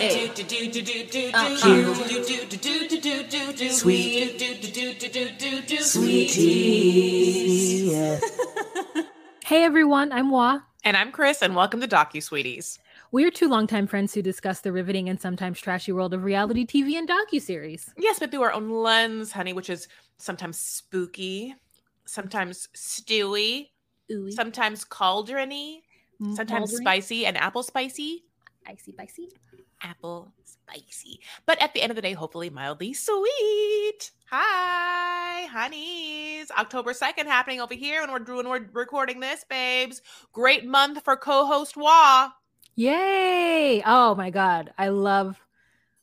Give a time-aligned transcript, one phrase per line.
[0.00, 0.08] Uh-uh.
[9.44, 10.60] Hey everyone, I'm Wa.
[10.84, 12.78] And I'm Chris, and welcome to Docu Sweeties.
[13.12, 16.64] We are two longtime friends who discuss the riveting and sometimes trashy world of reality
[16.64, 17.92] TV and docu-series.
[17.98, 19.86] Yes, but through our own lens, honey, which is
[20.16, 21.54] sometimes spooky,
[22.06, 23.68] sometimes stewy,
[24.10, 24.32] Ooey.
[24.32, 25.80] sometimes cauldrony,
[26.22, 26.80] mm, sometimes Maldry.
[26.80, 28.24] spicy and apple spicy.
[28.66, 29.28] Icy, spicy.
[29.82, 31.20] Apple spicy.
[31.46, 34.10] But at the end of the day, hopefully mildly sweet.
[34.30, 36.50] Hi, honeys.
[36.52, 40.02] October 2nd happening over here when we're doing we're recording this, babes.
[40.32, 42.30] Great month for co-host Wah.
[42.76, 43.82] Yay!
[43.84, 45.44] Oh my god, I love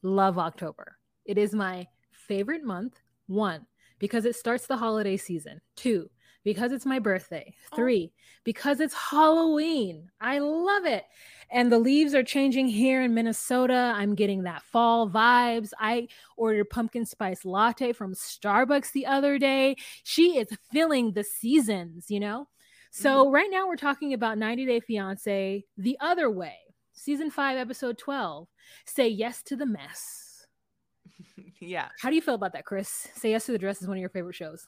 [0.03, 0.97] love October.
[1.25, 2.99] It is my favorite month.
[3.27, 3.65] One,
[3.99, 5.59] because it starts the holiday season.
[5.75, 6.09] Two,
[6.43, 7.53] because it's my birthday.
[7.71, 7.75] Oh.
[7.75, 10.09] Three, because it's Halloween.
[10.21, 11.05] I love it.
[11.49, 13.93] And the leaves are changing here in Minnesota.
[13.95, 15.71] I'm getting that fall vibes.
[15.79, 19.77] I ordered pumpkin spice latte from Starbucks the other day.
[20.03, 22.47] She is filling the seasons, you know?
[22.91, 23.33] So mm-hmm.
[23.33, 26.55] right now we're talking about 90 Day Fiance the other way.
[26.93, 28.47] Season 5 episode 12.
[28.85, 30.47] Say yes to the mess.
[31.61, 31.89] yeah.
[31.99, 33.07] How do you feel about that, Chris?
[33.15, 34.67] Say yes to the dress is one of your favorite shows.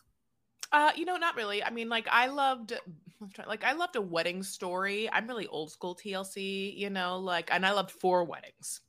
[0.71, 1.63] Uh, you know, not really.
[1.63, 2.73] I mean, like I loved,
[3.47, 5.09] like I loved a wedding story.
[5.11, 8.81] I'm really old school TLC, you know, like, and I loved four weddings.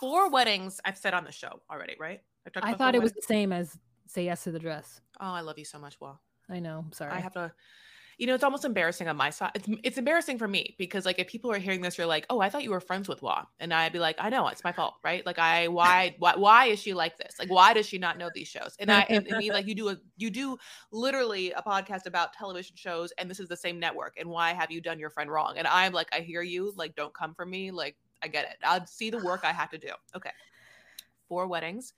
[0.00, 0.80] Four weddings.
[0.84, 2.20] I've said on the show already, right?
[2.46, 3.76] I've talked I about thought it was the same as
[4.06, 5.00] say yes to the dress.
[5.20, 6.86] Oh, I love you so much, Well, I know.
[6.92, 7.12] Sorry.
[7.12, 7.52] I have to.
[8.18, 9.52] You know, it's almost embarrassing on my side.
[9.54, 12.40] It's, it's embarrassing for me because, like, if people are hearing this, you're like, "Oh,
[12.40, 14.72] I thought you were friends with Wah," and I'd be like, "I know, it's my
[14.72, 15.24] fault, right?
[15.24, 17.36] Like, I why why why is she like this?
[17.38, 19.88] Like, why does she not know these shows?" And I and, me like, you do
[19.90, 20.58] a you do
[20.90, 24.16] literally a podcast about television shows, and this is the same network.
[24.18, 25.54] And why have you done your friend wrong?
[25.56, 26.72] And I'm like, I hear you.
[26.76, 27.70] Like, don't come for me.
[27.70, 28.56] Like, I get it.
[28.64, 29.90] I'll see the work I have to do.
[30.16, 30.32] Okay,
[31.28, 31.94] four weddings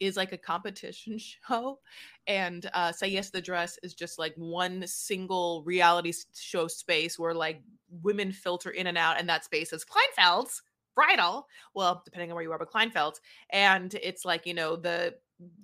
[0.00, 1.18] is like a competition
[1.48, 1.78] show
[2.26, 7.34] and uh say yes the dress is just like one single reality show space where
[7.34, 7.62] like
[8.02, 10.62] women filter in and out and that space is kleinfeld's
[10.94, 13.20] bridal well depending on where you are but kleinfeld's
[13.50, 15.14] and it's like you know the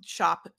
[0.05, 0.49] shop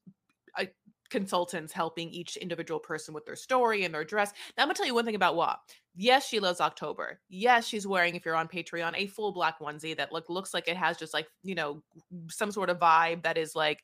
[0.58, 0.64] uh,
[1.08, 4.32] consultants helping each individual person with their story and their dress.
[4.56, 5.56] Now i'm gonna tell you one thing about wa
[5.96, 9.96] yes she loves october yes she's wearing if you're on patreon a full black onesie
[9.96, 11.82] that look looks like it has just like you know
[12.28, 13.82] some sort of vibe that is like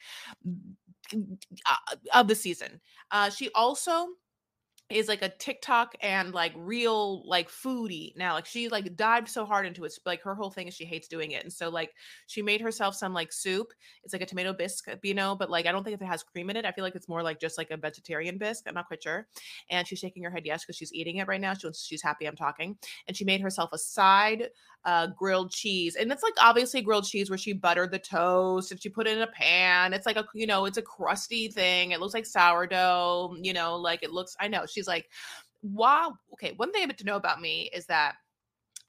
[1.15, 2.81] uh, of the season.
[3.11, 4.09] Uh, she also
[4.93, 8.35] is like a TikTok and like real like foodie now.
[8.35, 9.93] Like she like dived so hard into it.
[10.07, 11.93] Like her whole thing is she hates doing it, and so like
[12.27, 13.69] she made herself some like soup.
[14.05, 16.23] It's like a tomato bisque, you know, but like I don't think if it has
[16.23, 16.65] cream in it.
[16.65, 18.65] I feel like it's more like just like a vegetarian bisque.
[18.67, 19.27] I'm not quite sure.
[19.71, 21.55] And she's shaking her head yes because she's eating it right now.
[21.55, 22.77] She she's happy I'm talking.
[23.09, 24.49] And she made herself a side
[24.85, 28.83] uh grilled cheese and it's like obviously grilled cheese where she buttered the toast and
[28.83, 31.93] she put it in a pan it's like a you know it's a crusty thing
[31.93, 35.09] it looks like sourdough you know like it looks i know she's like
[35.63, 38.15] wow okay one thing to know about me is that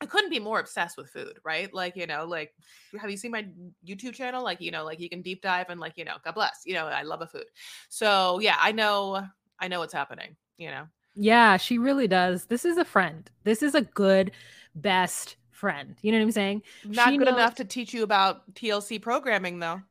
[0.02, 1.74] I couldn't be more obsessed with food, right?
[1.74, 2.54] Like, you know, like,
[3.00, 3.46] have you seen my
[3.88, 4.44] YouTube channel?
[4.44, 6.74] Like, you know, like you can deep dive and like, you know, God bless, you
[6.74, 7.46] know, I love a food.
[7.88, 9.26] So yeah, I know,
[9.62, 10.88] I know what's happening, you know.
[11.16, 12.46] yeah, she really does.
[12.48, 13.30] This is a friend.
[13.46, 14.32] This is a good,
[14.76, 15.96] best friend.
[16.02, 16.64] You know what I'm saying?
[16.84, 19.82] Not She good knows- enough to teach you about TLC programming though.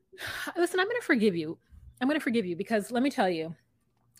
[0.56, 1.56] Listen, I'm going to forgive you.
[2.02, 3.54] I'm going to forgive you because let me tell you,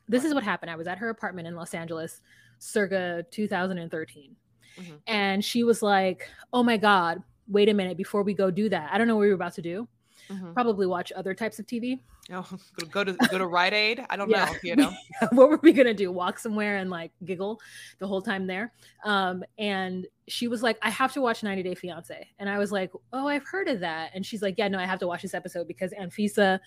[0.08, 0.70] this is what happened.
[0.70, 2.20] I was at her apartment in Los Angeles
[2.58, 4.36] circa 2013.
[4.78, 4.98] Mhm.
[5.06, 8.91] And she was like, Oh my God, wait a minute before we go do that.
[8.92, 9.88] I don't know what we were about to do.
[10.28, 10.54] Mhm.
[10.54, 12.00] Probably watch other types of TV.
[12.30, 12.46] Oh,
[12.78, 14.04] go- go to go to Rite Aid.
[14.08, 14.44] I don't Yeah.
[14.46, 14.54] know.
[14.62, 14.92] You know.
[15.32, 16.12] what were we gonna do?
[16.12, 17.60] Walk somewhere and like giggle
[17.98, 18.72] the whole time there?
[19.04, 22.28] Um, and she was like, I have to watch 90 Day Fiance.
[22.38, 24.12] And I was like, Oh, I've heard of that.
[24.14, 26.60] And she's like, Yeah, no, I have to watch this episode because Anfisa,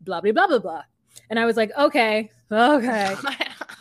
[0.00, 0.82] blah blah blah blah blah.
[1.28, 3.14] And I was like, Okay, okay.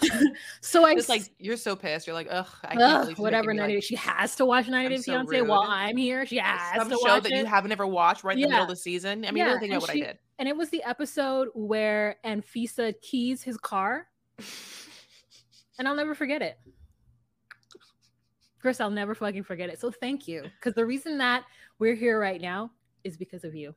[0.61, 2.07] So I It's s- like you're so pissed.
[2.07, 4.85] You're like, ugh, I can't ugh, whatever making 90 like, She has to watch 90
[4.85, 5.61] I'm Day so Fiance while.
[5.63, 6.25] I'm here.
[6.25, 7.37] She has some to show watch that it.
[7.39, 9.25] you haven't ever watched right in the middle of the season.
[9.25, 10.19] I mean, Yeah, really think about what she- I did.
[10.37, 14.07] and it was the episode where Anfisa keys his car,
[15.77, 16.57] and I'll never forget it.
[18.61, 19.79] Chris, I'll never fucking forget it.
[19.79, 21.43] So thank you, because the reason that
[21.79, 22.71] we're here right now
[23.03, 23.73] is because of you.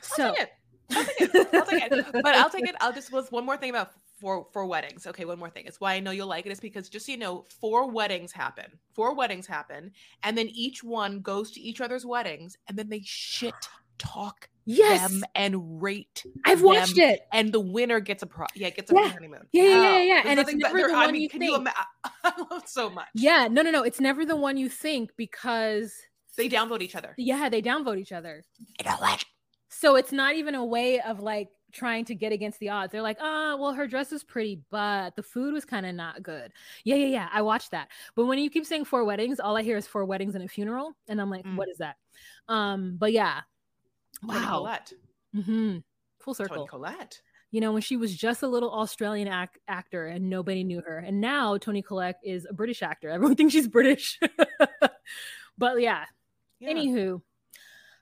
[0.00, 0.50] So I'll it.
[0.92, 1.48] I'll take it.
[1.54, 2.06] I'll take it.
[2.12, 2.74] But I'll take it.
[2.80, 5.06] I'll just with one more thing about four four weddings.
[5.06, 5.64] Okay, one more thing.
[5.66, 8.32] It's why I know you'll like it is because just so you know, four weddings
[8.32, 8.66] happen.
[8.94, 9.92] Four weddings happen,
[10.22, 13.54] and then each one goes to each other's weddings, and then they shit
[13.98, 16.24] talk yes, them and rate.
[16.46, 17.20] I've watched it.
[17.34, 18.46] and the winner gets a pro.
[18.54, 19.08] Yeah, gets a Yeah.
[19.08, 19.42] honeymoon.
[19.52, 21.28] Yeah, yeah, yeah, Oh, yeah, there's and it's never better- the I one mean, you
[21.28, 21.50] can think.
[21.52, 21.74] you ima-
[22.24, 23.08] I love so much.
[23.14, 23.82] Yeah, no, no, no.
[23.82, 25.92] It's never the one you think because
[26.38, 27.14] They downvote each other.
[27.18, 28.42] Yeah, they downvote each other.
[28.78, 29.22] You know what?
[29.70, 32.92] So it's not even a way of like trying to get against the odds.
[32.92, 36.22] They're like, oh, well, her dress is pretty, but the food was kind of not
[36.22, 36.52] good.
[36.84, 37.28] Yeah, yeah, yeah.
[37.32, 37.88] I watched that.
[38.14, 40.48] But when you keep saying four weddings, all I hear is four weddings and a
[40.48, 40.96] funeral.
[41.08, 41.56] And I'm like, mm.
[41.56, 41.96] what is that?
[42.48, 43.40] Um, but yeah.
[44.22, 44.68] Wow.
[45.34, 45.78] Mm-hmm.
[46.18, 46.56] Full circle.
[46.56, 47.22] Toni Collette.
[47.52, 50.98] You know, when she was just a little Australian ac- actor and nobody knew her.
[50.98, 53.08] And now Toni Collette is a British actor.
[53.10, 54.18] Everyone thinks she's British.
[55.58, 56.04] but yeah.
[56.58, 56.70] yeah.
[56.72, 57.22] Anywho,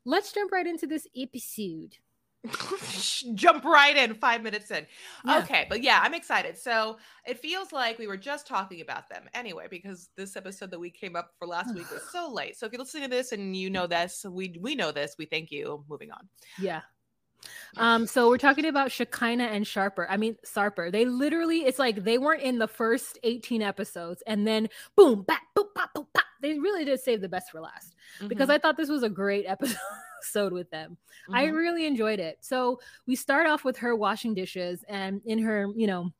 [0.05, 1.97] let's jump right into this episode.
[3.35, 4.87] jump right in five minutes in.
[5.25, 5.39] Yeah.
[5.39, 6.57] Okay, but yeah, I'm excited.
[6.57, 10.79] So it feels like we were just talking about them anyway, because this episode that
[10.79, 12.57] we came up for last week was so late.
[12.57, 15.17] So if you're listening to this and you know this, we we know this.
[15.19, 15.85] We thank you.
[15.89, 16.29] Moving on.
[16.61, 16.83] Yeah.
[17.77, 20.07] Um, so we're talking about Shekinah and Sharper.
[20.09, 20.91] I mean Sarper.
[20.91, 25.43] They literally, it's like they weren't in the first 18 episodes, and then boom, bat,
[25.57, 26.25] boop, pop, boop, pop.
[26.41, 28.29] They really did save the best for last mm-hmm.
[28.29, 30.97] because I thought this was a great episode with them.
[31.29, 31.35] Mm-hmm.
[31.35, 32.39] I really enjoyed it.
[32.41, 36.13] So we start off with her washing dishes and in her, you know,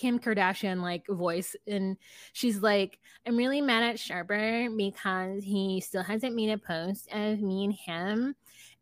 [0.00, 1.98] Kim Kardashian like voice, and
[2.32, 7.40] she's like, "I'm really mad at Sharper because he still hasn't made a post of
[7.42, 8.34] me and him."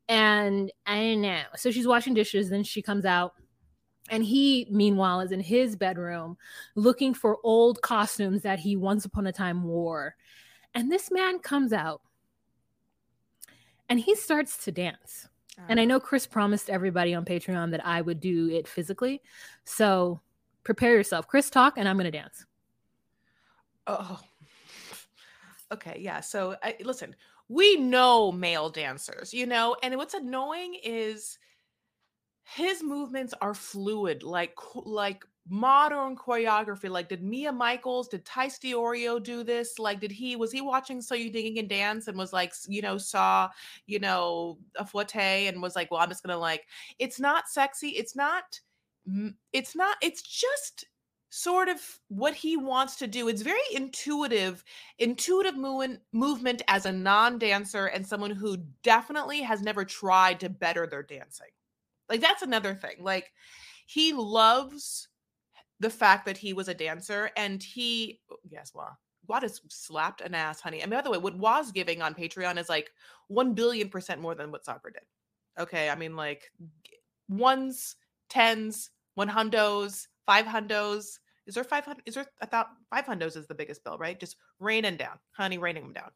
[0.08, 1.42] And I don't know.
[1.56, 3.34] So she's washing dishes, then she comes out.
[4.10, 6.38] And he, meanwhile, is in his bedroom
[6.76, 10.14] looking for old costumes that he once upon a time wore.
[10.78, 12.02] And this man comes out
[13.88, 15.26] and he starts to dance.
[15.58, 15.64] Ah.
[15.68, 19.20] And I know Chris promised everybody on Patreon that I would do it physically.
[19.64, 20.20] So
[20.62, 21.26] prepare yourself.
[21.26, 22.46] Chris, talk, and I'm going to dance.
[23.88, 24.20] Oh,
[25.72, 25.98] okay.
[25.98, 26.20] Yeah.
[26.20, 27.16] So I, listen,
[27.48, 31.40] we know male dancers, you know, and what's annoying is
[32.54, 36.90] his movements are fluid, like like modern choreography.
[36.90, 39.78] Like, did Mia Michaels, did Tyce Diorio do this?
[39.78, 42.82] Like, did he was he watching So You Digging and Dance and was like, you
[42.82, 43.48] know, saw,
[43.86, 46.66] you know, a fouette and was like, well, I'm just gonna like,
[46.98, 48.60] it's not sexy, it's not,
[49.52, 50.86] it's not, it's just
[51.30, 53.28] sort of what he wants to do.
[53.28, 54.64] It's very intuitive,
[54.98, 60.86] intuitive movement movement as a non-dancer and someone who definitely has never tried to better
[60.86, 61.48] their dancing.
[62.08, 62.96] Like that's another thing.
[63.00, 63.32] Like
[63.86, 65.08] he loves
[65.80, 70.20] the fact that he was a dancer and he oh, yes, well, Wad has slapped
[70.20, 70.80] an ass, honey.
[70.80, 72.90] And by the way, what Wa's giving on Patreon is like
[73.28, 75.02] one billion percent more than what Sarper did.
[75.58, 75.90] Okay.
[75.90, 76.50] I mean, like
[77.28, 77.96] ones,
[78.28, 81.18] tens, one hundos, five hundos.
[81.46, 82.02] Is there 500?
[82.04, 84.20] Is there a thought five hundos is the biggest bill, right?
[84.20, 86.10] Just raining down, honey, raining them down.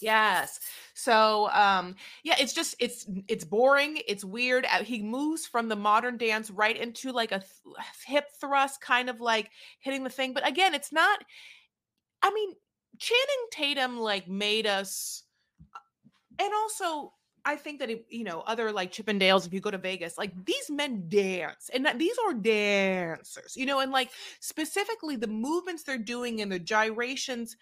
[0.00, 0.60] Yes.
[0.94, 4.66] So um yeah, it's just it's it's boring, it's weird.
[4.66, 9.08] Uh, he moves from the modern dance right into like a th- hip thrust kind
[9.08, 9.50] of like
[9.80, 11.18] hitting the thing, but again, it's not
[12.22, 12.54] I mean,
[12.98, 15.22] Channing Tatum like made us
[15.74, 15.78] uh,
[16.44, 17.12] and also
[17.44, 19.46] I think that it, you know other like Chippendales.
[19.46, 23.80] If you go to Vegas, like these men dance, and these are dancers, you know,
[23.80, 27.56] and like specifically the movements they're doing and the gyrations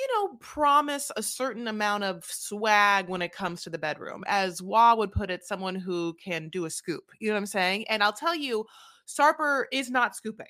[0.00, 4.24] you know, promise a certain amount of swag when it comes to the bedroom.
[4.26, 7.04] As Wah would put it, someone who can do a scoop.
[7.18, 7.86] You know what I'm saying?
[7.88, 8.64] And I'll tell you,
[9.06, 10.46] Sarper is not scooping.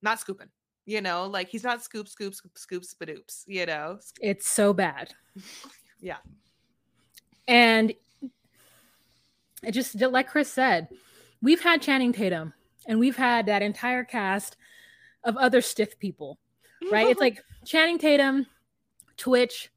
[0.00, 0.48] Not scooping.
[0.86, 3.98] You know, like he's not scoop, scoop, scoop, scoops, but oops, you know.
[4.20, 5.12] It's so bad.
[6.00, 6.16] yeah.
[7.46, 7.92] And
[9.62, 10.88] it just like Chris said,
[11.42, 12.54] we've had Channing Tatum
[12.88, 14.56] and we've had that entire cast
[15.24, 16.38] of other stiff people
[16.90, 17.08] right?
[17.08, 18.46] it's like Channing Tatum,
[19.16, 19.70] Twitch,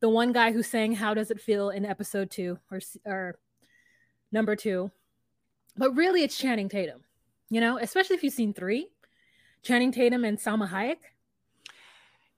[0.00, 3.38] the one guy who sang "How Does It Feel" in episode two or or
[4.30, 4.90] number two,
[5.76, 7.02] but really it's Channing Tatum.
[7.50, 8.88] You know, especially if you've seen three,
[9.62, 10.98] Channing Tatum and Salma Hayek.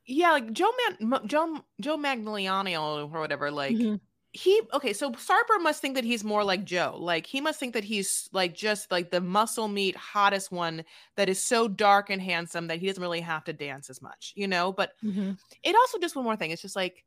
[0.07, 0.71] Yeah, like Joe
[1.01, 3.51] Man, Joe Joe Magliano or whatever.
[3.51, 3.97] Like mm-hmm
[4.37, 7.73] he okay so sarper must think that he's more like joe like he must think
[7.73, 12.21] that he's like just like the muscle meat hottest one that is so dark and
[12.21, 14.73] handsome that he doesn't really have to dance as much you know?
[14.73, 15.33] But mm-hmm.
[15.63, 17.05] it also just one more thing it's just like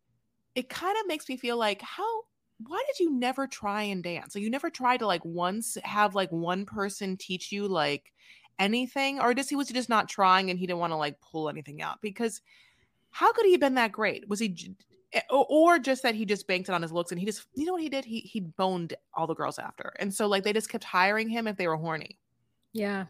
[0.55, 2.21] it kind of makes me feel like how
[2.65, 4.33] why did you never try and dance?
[4.33, 8.11] Like you never tried to like once have like one person teach you like
[8.57, 9.19] anything?
[9.19, 11.49] Or does he was he just not trying and he didn't want to like pull
[11.49, 12.01] anything out?
[12.01, 12.41] Because
[13.11, 14.27] how could he have been that great?
[14.27, 14.47] Was he
[15.29, 17.73] or just that he just banked it on his looks and he just you know
[17.73, 18.05] what he did?
[18.05, 19.93] He he boned all the girls after.
[19.99, 22.19] And so like they just kept hiring him if they were horny.
[22.73, 23.05] Yeah.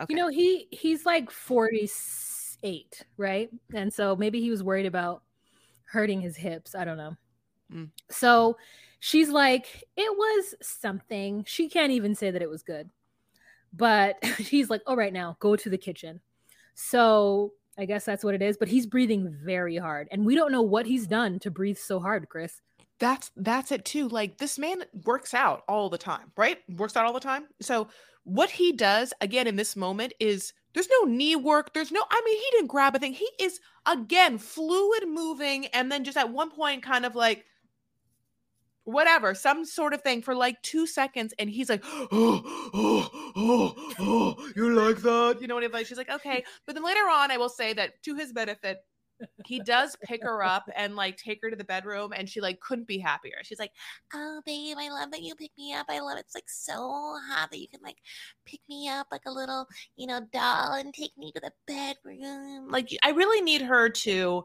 [0.00, 0.12] Okay.
[0.12, 3.50] you know he he's like 48 right?
[3.74, 5.22] And so maybe he was worried about
[5.84, 6.74] hurting his hips.
[6.74, 7.16] I don't know.
[7.72, 7.88] Mm.
[8.10, 8.58] so
[9.00, 11.44] she's like it was something.
[11.46, 12.90] She can't even say that it was good.
[13.72, 16.20] But she's like all right now go to the kitchen.
[16.74, 18.56] So I guess that's what it is.
[18.56, 22.00] But he's breathing very hard, and we don't know what he's done to breathe so
[22.00, 22.60] hard, Chris.
[22.98, 24.08] That's that's it too.
[24.08, 26.58] Like this man works out all the time, right?
[26.76, 27.46] Works out all the time.
[27.60, 27.88] So
[28.24, 31.74] what he does again in this moment is there's no knee work.
[31.74, 33.12] There's no, I mean, he didn't grab a thing.
[33.12, 37.44] He is again fluid moving and then just at one point kind of like
[38.84, 41.34] whatever, some sort of thing for like two seconds.
[41.38, 45.38] And he's like, oh, oh, oh, oh, you like that?
[45.40, 45.84] You know what I mean?
[45.84, 46.44] She's like, okay.
[46.66, 48.78] But then later on, I will say that to his benefit,
[49.46, 52.60] he does pick her up and like take her to the bedroom and she like
[52.60, 53.70] couldn't be happier she's like
[54.14, 56.20] oh babe i love that you pick me up i love it.
[56.20, 57.98] it's like so hot that you can like
[58.46, 62.68] pick me up like a little you know doll and take me to the bedroom
[62.68, 64.44] like i really need her to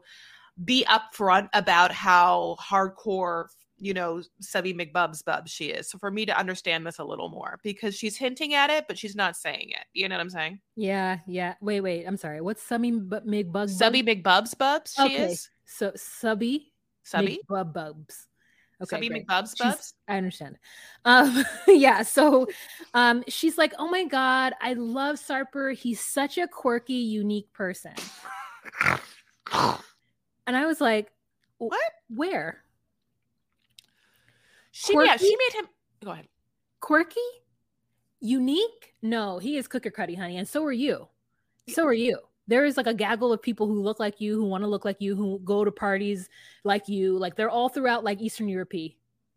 [0.64, 3.46] be upfront about how hardcore
[3.78, 5.88] you know, Subby McBubs Bub she is.
[5.90, 8.98] So for me to understand this a little more because she's hinting at it, but
[8.98, 9.84] she's not saying it.
[9.94, 10.60] You know what I'm saying?
[10.76, 11.54] Yeah, yeah.
[11.60, 12.04] Wait, wait.
[12.06, 12.40] I'm sorry.
[12.40, 13.70] What's Subby McBubs?
[13.70, 15.30] Subby McBubs Bubs she okay.
[15.30, 15.48] is?
[15.64, 16.72] So Subby
[17.08, 18.26] Subby McBubs.
[18.80, 19.94] Okay, Subby McBubs Bubs.
[20.06, 20.56] I understand.
[21.04, 22.02] Um, yeah.
[22.02, 22.46] So,
[22.94, 25.74] um, she's like, "Oh my god, I love Sarper.
[25.74, 27.92] He's such a quirky, unique person."
[29.52, 31.10] and I was like,
[31.58, 31.80] "What?
[32.08, 32.62] Where?"
[34.78, 35.08] She quirky?
[35.08, 35.68] yeah, she made him
[36.04, 36.28] go ahead.
[36.78, 37.20] Quirky?
[38.20, 38.94] Unique?
[39.02, 41.08] No, he is cooker cutty, honey, and so are you.
[41.68, 42.20] So are you.
[42.46, 44.84] There is like a gaggle of people who look like you, who want to look
[44.84, 46.28] like you, who go to parties
[46.62, 47.18] like you.
[47.18, 48.72] Like they're all throughout like Eastern Europe.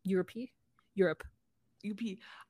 [0.03, 0.29] Europe?
[0.93, 1.23] Europe.
[1.89, 1.99] UP.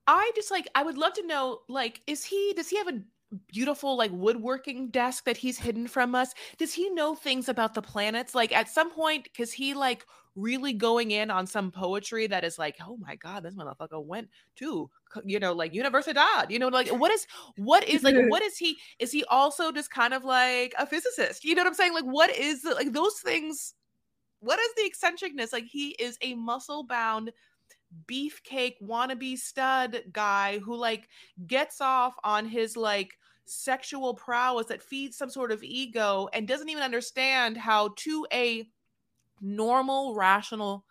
[0.07, 2.99] I just like I would love to know like is he does he have a
[3.47, 6.33] beautiful like woodworking desk that he's hidden from us?
[6.57, 8.35] Does he know things about the planets?
[8.35, 12.57] Like at some point cuz he like really going in on some poetry that is
[12.57, 14.89] like, oh my god, this motherfucker went to
[15.25, 16.49] you know like Universidad.
[16.49, 18.77] You know, like what is what is like what is he?
[18.99, 21.43] Is he also just kind of like a physicist?
[21.43, 21.93] You know what I'm saying?
[21.93, 23.73] Like what is like those things?
[24.39, 25.53] What is the eccentricness?
[25.53, 27.31] Like he is a muscle bound
[28.07, 31.07] beefcake wannabe stud guy who like
[31.47, 36.69] gets off on his like sexual prowess that feeds some sort of ego and doesn't
[36.69, 38.65] even understand how to a
[39.41, 40.85] normal, rational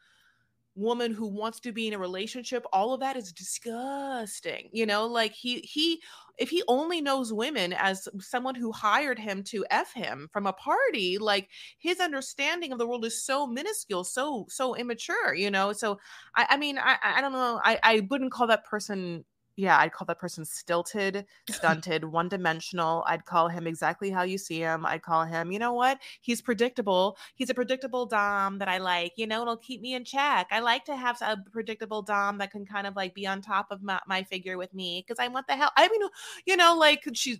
[0.74, 5.06] woman who wants to be in a relationship all of that is disgusting you know?
[5.06, 6.00] Like he he
[6.40, 10.52] if he only knows women as someone who hired him to f him from a
[10.54, 15.72] party like his understanding of the world is so minuscule so so immature you know?
[15.72, 15.98] So
[16.36, 19.24] i i mean i i don't know i i wouldn't call that person
[19.56, 23.04] yeah, I'd call that person stilted, stunted, one dimensional.
[23.06, 24.86] I'd call him exactly how you see him.
[24.86, 25.98] I'd call him, you know what?
[26.20, 27.16] He's predictable.
[27.34, 29.12] He's a predictable Dom that I like.
[29.16, 30.48] You know, it'll keep me in check.
[30.50, 33.66] I like to have a predictable Dom that can kind of like be on top
[33.70, 35.72] of my, my figure with me because I want the hell.
[35.76, 36.02] I mean,
[36.46, 37.38] you know, like she's.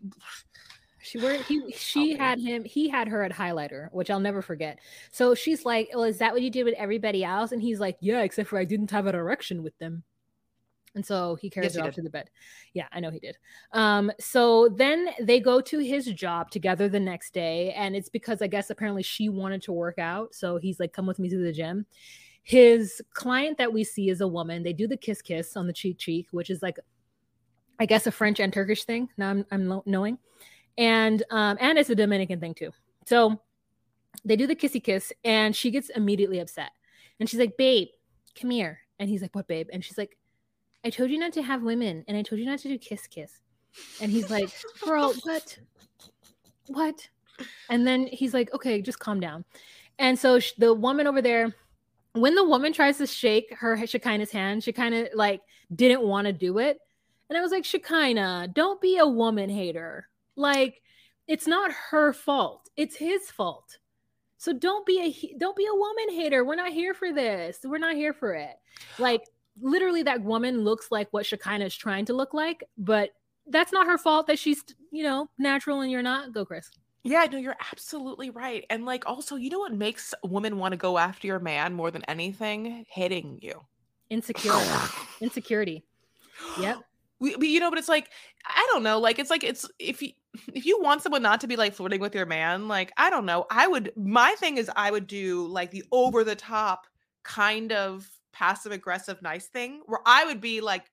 [1.02, 4.42] She were he oh she had him he had her at highlighter, which I'll never
[4.42, 4.80] forget.
[5.10, 7.96] So she's like, "Well, is that what you did with everybody else?" And he's like,
[8.00, 10.04] "Yeah, except for I didn't have an erection with them."
[10.94, 12.30] And so he carries yes, her off to the bed.
[12.74, 13.38] Yeah, I know he did.
[13.72, 18.42] Um, so then they go to his job together the next day, and it's because
[18.42, 20.34] I guess apparently she wanted to work out.
[20.34, 21.86] So he's like, "Come with me to the gym."
[22.42, 24.62] His client that we see is a woman.
[24.62, 26.78] They do the kiss kiss on the cheek cheek, which is like,
[27.78, 29.08] I guess, a French and Turkish thing.
[29.16, 30.18] Now I'm, I'm knowing,
[30.76, 32.72] and um, and it's a Dominican thing too.
[33.06, 33.40] So
[34.24, 36.72] they do the kissy kiss, and she gets immediately upset,
[37.20, 37.88] and she's like, "Babe,
[38.40, 40.16] come here." And he's like, "What, babe?" And she's like,
[40.84, 43.06] I told you not to have women and I told you not to do kiss
[43.06, 43.32] kiss.
[44.00, 44.50] And he's like,
[44.84, 45.58] Girl, what?
[46.68, 47.08] What?
[47.68, 49.44] And then he's like, Okay, just calm down.
[49.98, 51.54] And so sh- the woman over there,
[52.12, 55.40] when the woman tries to shake her Shekinah's hand, she kind of like
[55.74, 56.78] didn't want to do it.
[57.28, 60.08] And I was like, Shekinah, don't be a woman hater.
[60.34, 60.82] Like,
[61.28, 62.68] it's not her fault.
[62.76, 63.78] It's his fault.
[64.36, 66.44] So don't be a don't be a woman hater.
[66.44, 67.58] We're not here for this.
[67.62, 68.56] We're not here for it.
[68.98, 69.22] Like
[69.60, 73.10] literally that woman looks like what Shekinah is trying to look like, but
[73.46, 76.32] that's not her fault that she's, you know, natural and you're not.
[76.32, 76.70] Go, Chris.
[77.02, 78.64] Yeah, no, you're absolutely right.
[78.68, 81.90] And like also, you know what makes women want to go after your man more
[81.90, 82.84] than anything?
[82.88, 83.62] Hitting you.
[84.10, 84.68] Insecurity.
[85.20, 85.84] Insecurity.
[86.60, 86.78] Yep.
[87.20, 88.10] We, we, you know, but it's like
[88.46, 88.98] I don't know.
[88.98, 90.12] Like it's like it's if you
[90.54, 93.26] if you want someone not to be like flirting with your man, like I don't
[93.26, 93.46] know.
[93.50, 93.92] I would.
[93.96, 96.86] My thing is, I would do like the over the top
[97.22, 100.90] kind of passive aggressive nice thing where I would be like,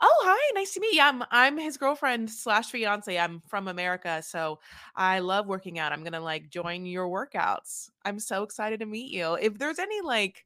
[0.00, 1.02] "Oh, hi, nice to meet you.
[1.02, 3.18] I'm I'm his girlfriend slash fiance.
[3.18, 4.60] I'm from America, so
[4.94, 5.92] I love working out.
[5.92, 7.90] I'm gonna like join your workouts.
[8.04, 9.34] I'm so excited to meet you.
[9.34, 10.44] If there's any like."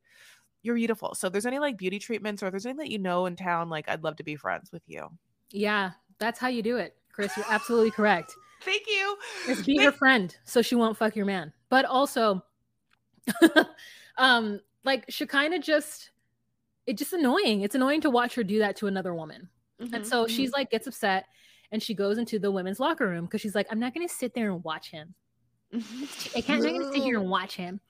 [0.62, 1.14] You're beautiful.
[1.14, 3.36] So if there's any like beauty treatments or if there's anything that you know in
[3.36, 5.10] town, like I'd love to be friends with you.
[5.50, 7.36] Yeah, that's how you do it, Chris.
[7.36, 8.34] You're absolutely correct.
[8.62, 9.16] Thank you.
[9.46, 11.52] Is be her friend so she won't fuck your man.
[11.68, 12.42] But also,
[14.18, 16.10] um, like Shekinah just
[16.86, 17.62] it's just annoying.
[17.62, 19.48] It's annoying to watch her do that to another woman.
[19.80, 20.34] Mm-hmm, and so mm-hmm.
[20.34, 21.26] she's like gets upset
[21.72, 24.34] and she goes into the women's locker room because she's like, I'm not gonna sit
[24.34, 25.14] there and watch him.
[25.72, 27.80] I can't I'm not gonna sit here and watch him.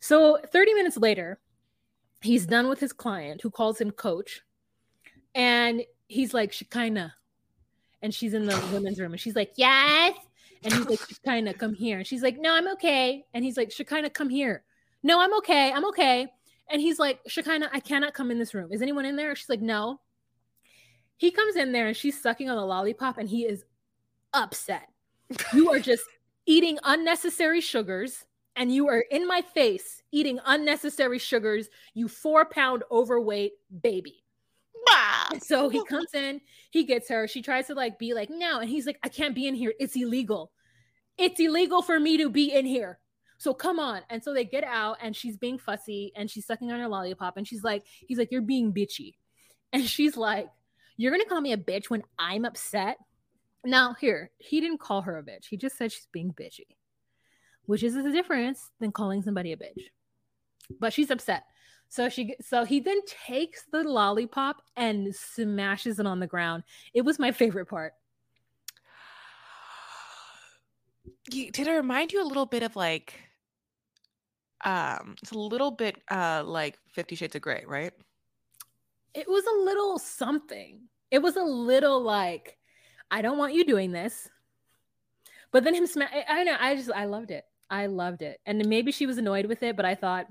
[0.00, 1.38] So 30 minutes later,
[2.20, 4.42] he's done with his client who calls him coach.
[5.34, 7.14] And he's like, Shekinah.
[8.02, 10.16] And she's in the women's room and she's like, Yes.
[10.62, 11.98] And he's like, Shekinah, come here.
[11.98, 13.24] And she's like, No, I'm okay.
[13.34, 14.64] And he's like, Shekinah, come here.
[15.04, 15.70] No, I'm okay.
[15.70, 16.26] I'm okay.
[16.68, 18.72] And he's like, Shekinah, I cannot come in this room.
[18.72, 19.36] Is anyone in there?
[19.36, 20.00] She's like, No.
[21.16, 23.64] He comes in there and she's sucking on the lollipop and he is
[24.32, 24.88] upset.
[25.52, 26.02] You are just
[26.44, 28.24] eating unnecessary sugars
[28.56, 34.24] and you are in my face eating unnecessary sugars, you four pound overweight baby.
[35.40, 37.26] so he comes in, he gets her.
[37.26, 38.60] She tries to like be like, no.
[38.60, 39.72] And he's like, I can't be in here.
[39.80, 40.52] It's illegal.
[41.18, 42.98] It's illegal for me to be in here.
[43.44, 44.00] So come on.
[44.08, 47.36] And so they get out and she's being fussy and she's sucking on her lollipop.
[47.36, 49.14] And she's like, he's like, you're being bitchy.
[49.74, 50.46] And she's like,
[50.96, 52.96] you're going to call me a bitch when I'm upset?
[53.64, 55.46] Now, here, he didn't call her a bitch.
[55.50, 56.68] He just said she's being bitchy,
[57.66, 59.82] which is the difference than calling somebody a bitch.
[60.78, 61.42] But she's upset.
[61.88, 66.62] So she so he then takes the lollipop and smashes it on the ground.
[66.94, 67.94] It was my favorite part.
[71.30, 73.23] Did it remind you a little bit of like
[74.64, 77.92] um it's a little bit uh like 50 shades of gray, right?
[79.14, 80.80] It was a little something.
[81.10, 82.58] It was a little like
[83.10, 84.28] I don't want you doing this.
[85.52, 87.44] But then him smash I, I don't know, I just I loved it.
[87.70, 88.40] I loved it.
[88.46, 90.26] And maybe she was annoyed with it, but I thought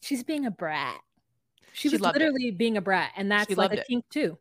[0.00, 1.00] she's being a brat.
[1.72, 2.58] She, she was literally it.
[2.58, 4.38] being a brat, and that's she like a kink too.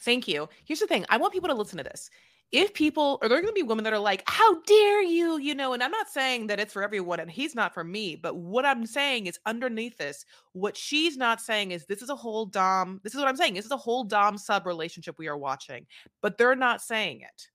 [0.00, 0.48] Thank you.
[0.64, 2.10] Here's the thing: I want people to listen to this.
[2.52, 5.38] If people, or there are going to be women that are like, "How dare you?"
[5.38, 8.16] You know, and I'm not saying that it's for everyone, and he's not for me.
[8.16, 12.16] But what I'm saying is, underneath this, what she's not saying is, this is a
[12.16, 13.00] whole dom.
[13.02, 13.54] This is what I'm saying.
[13.54, 15.86] This is a whole dom sub relationship we are watching,
[16.22, 17.48] but they're not saying it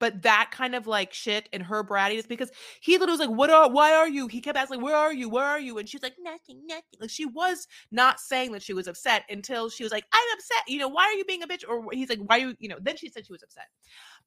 [0.00, 3.50] but that kind of like shit and her brattiness because he literally was like, "What
[3.50, 3.70] are?
[3.70, 5.28] Why are you?" He kept asking, "Where are you?
[5.28, 8.72] Where are you?" And she's like, "Nothing, nothing." Like she was not saying that she
[8.72, 11.46] was upset until she was like, "I'm upset." You know, why are you being a
[11.46, 11.68] bitch?
[11.68, 12.78] Or he's like, "Why are you?" You know.
[12.80, 13.68] Then she said she was upset.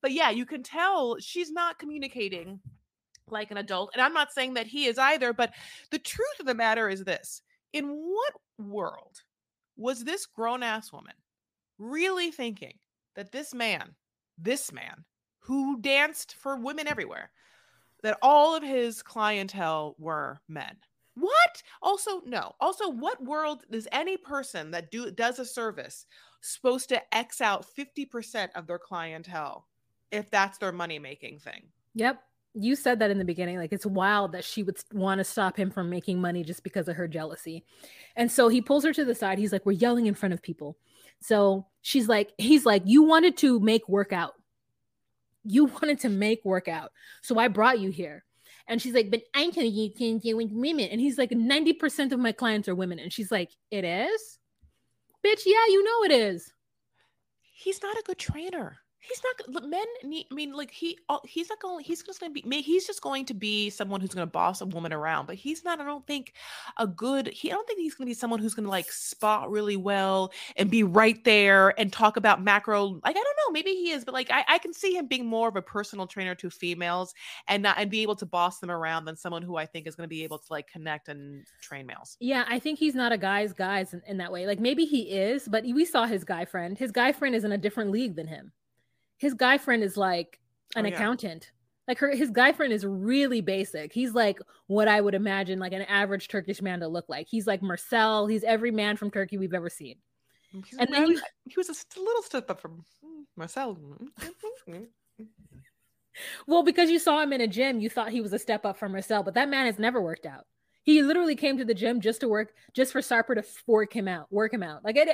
[0.01, 2.61] But yeah, you can tell she's not communicating
[3.27, 3.89] like an adult.
[3.93, 5.33] And I'm not saying that he is either.
[5.33, 5.53] But
[5.91, 7.41] the truth of the matter is this:
[7.73, 9.23] in what world
[9.75, 11.15] was this grown ass woman
[11.79, 12.77] really thinking
[13.15, 13.95] that this man,
[14.37, 15.03] this man,
[15.43, 17.31] who danced for women everywhere,
[18.01, 20.75] that all of his clientele were men.
[21.15, 21.63] What?
[21.81, 22.53] Also, no.
[22.59, 26.05] Also, what world is any person that do does a service
[26.41, 29.67] supposed to X out 50% of their clientele
[30.11, 31.63] if that's their money making thing?
[31.95, 32.21] Yep.
[32.55, 33.57] You said that in the beginning.
[33.57, 36.87] Like it's wild that she would want to stop him from making money just because
[36.87, 37.63] of her jealousy.
[38.15, 39.39] And so he pulls her to the side.
[39.39, 40.77] He's like, We're yelling in front of people.
[41.19, 44.33] So she's like, He's like, You wanted to make workout
[45.43, 46.91] you wanted to make workout.
[47.21, 48.23] So I brought you here.
[48.67, 50.87] And she's like, but I told you can deal with women.
[50.89, 52.97] And he's like, 90% of my clients are women.
[52.97, 54.39] And she's like, it is?
[55.25, 56.51] Bitch, yeah, you know it is.
[57.53, 61.59] He's not a good trainer he's not men need, i mean like he he's not
[61.59, 64.31] going he's just going to be he's just going to be someone who's going to
[64.31, 66.33] boss a woman around but he's not i don't think
[66.77, 68.91] a good he i don't think he's going to be someone who's going to like
[68.91, 73.51] spot really well and be right there and talk about macro like i don't know
[73.51, 76.07] maybe he is but like i, I can see him being more of a personal
[76.07, 77.13] trainer to females
[77.47, 79.95] and not and be able to boss them around than someone who i think is
[79.95, 82.17] going to be able to like connect and train males.
[82.19, 85.01] Yeah i think he's not a guy's guys in, in that way like maybe he
[85.11, 88.15] is but we saw his guy friend his guy friend is in a different league
[88.15, 88.51] than him
[89.23, 90.41] his guy friend is like
[90.75, 90.95] an oh, yeah.
[90.95, 91.49] accountant.
[91.87, 93.93] Like her, his guy friend is really basic.
[93.93, 97.27] He's like what I would imagine like an average Turkish man to look like.
[97.29, 98.27] He's like Marcel.
[98.27, 99.95] He's every man from Turkey we've ever seen.
[100.51, 102.83] He's and then you, he was a little step up from
[103.37, 103.77] Marcel.
[106.47, 108.77] well, because you saw him in a gym, you thought he was a step up
[108.77, 110.45] from Marcel, but that man has never worked out.
[110.83, 114.07] He literally came to the gym just to work, just for Sarper to work him
[114.07, 114.83] out, work him out.
[114.83, 115.09] Like it,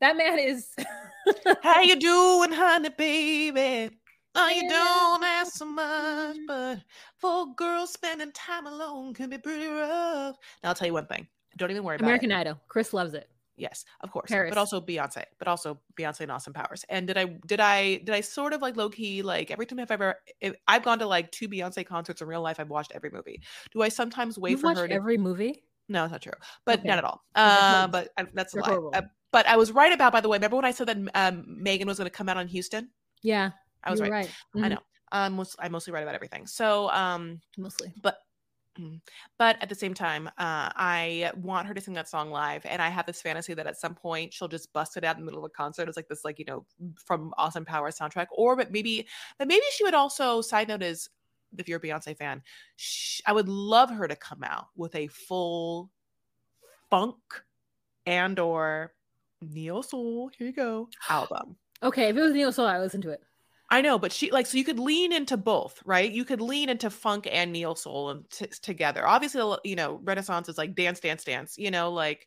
[0.00, 0.74] that man is.
[1.62, 3.96] How you doing, honey, baby?
[4.34, 6.78] Oh, you don't ask so much, but
[7.18, 10.36] for girls spending time alone can be pretty rough.
[10.62, 11.26] Now I'll tell you one thing.
[11.56, 12.60] Don't even worry American about Idol.
[12.68, 13.28] Chris loves it.
[13.60, 14.30] Yes, of course.
[14.30, 14.50] Paris.
[14.50, 15.24] But also Beyonce.
[15.38, 16.84] But also Beyonce and Austin Powers.
[16.88, 19.78] And did I did I did I sort of like low key like every time
[19.80, 22.58] I've ever if, I've gone to like two Beyonce concerts in real life.
[22.58, 23.42] I've watched every movie.
[23.72, 25.62] Do I sometimes wait You've for her to every movie?
[25.88, 26.32] No, it's not true.
[26.64, 26.88] But okay.
[26.88, 27.24] not at all.
[27.34, 28.78] Uh, but uh, that's a lie.
[28.94, 30.36] Uh, but I was right about, by the way.
[30.36, 32.90] Remember when I said that um, Megan was going to come out on Houston?
[33.22, 33.50] Yeah,
[33.84, 34.10] I was right.
[34.10, 34.26] right.
[34.54, 34.64] Mm-hmm.
[34.64, 34.78] I know.
[35.12, 36.46] Um, most, I mostly right about everything.
[36.46, 37.92] So, um, Mostly.
[38.00, 38.18] but
[39.38, 42.80] but at the same time, uh, I want her to sing that song live, and
[42.80, 45.26] I have this fantasy that at some point she'll just bust it out in the
[45.26, 45.88] middle of a concert.
[45.88, 46.64] It's like this, like you know,
[47.04, 49.06] from Austin Powers soundtrack, or but maybe,
[49.38, 50.40] but maybe she would also.
[50.40, 51.08] Side note is,
[51.58, 52.42] if you're a Beyonce fan,
[52.76, 55.90] sh- I would love her to come out with a full
[56.90, 57.16] funk
[58.06, 58.92] and or
[59.42, 60.30] neo soul.
[60.36, 61.56] Here you go, album.
[61.82, 63.20] Okay, if it was neo soul, I listen to it.
[63.70, 66.10] I know, but she like so you could lean into both, right?
[66.10, 69.06] You could lean into funk and neo soul and t- together.
[69.06, 71.56] Obviously, you know, Renaissance is like dance, dance, dance.
[71.56, 72.26] You know, like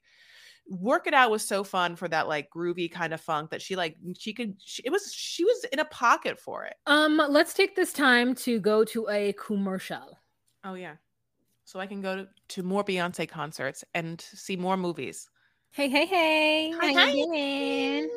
[0.68, 3.76] work it out was so fun for that like groovy kind of funk that she
[3.76, 4.56] like she could.
[4.64, 6.76] She, it was she was in a pocket for it.
[6.88, 10.18] Um, let's take this time to go to a commercial.
[10.64, 10.96] Oh yeah,
[11.66, 15.30] so I can go to, to more Beyonce concerts and see more movies.
[15.76, 16.72] Hey, hey, hey.
[16.80, 17.10] Hi, How hi.
[17.10, 18.08] you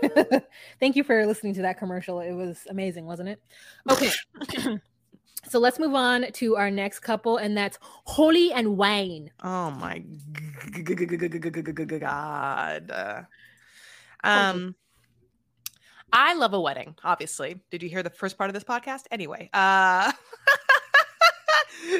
[0.00, 0.40] doing?
[0.80, 2.20] Thank you for listening to that commercial.
[2.20, 3.42] It was amazing, wasn't it?
[3.90, 4.08] Okay.
[5.46, 9.30] so let's move on to our next couple, and that's Holly and Wayne.
[9.44, 10.02] Oh my
[12.00, 12.90] God.
[14.24, 14.74] Um,
[16.14, 17.60] I love a wedding, obviously.
[17.70, 19.02] Did you hear the first part of this podcast?
[19.10, 20.10] Anyway, uh,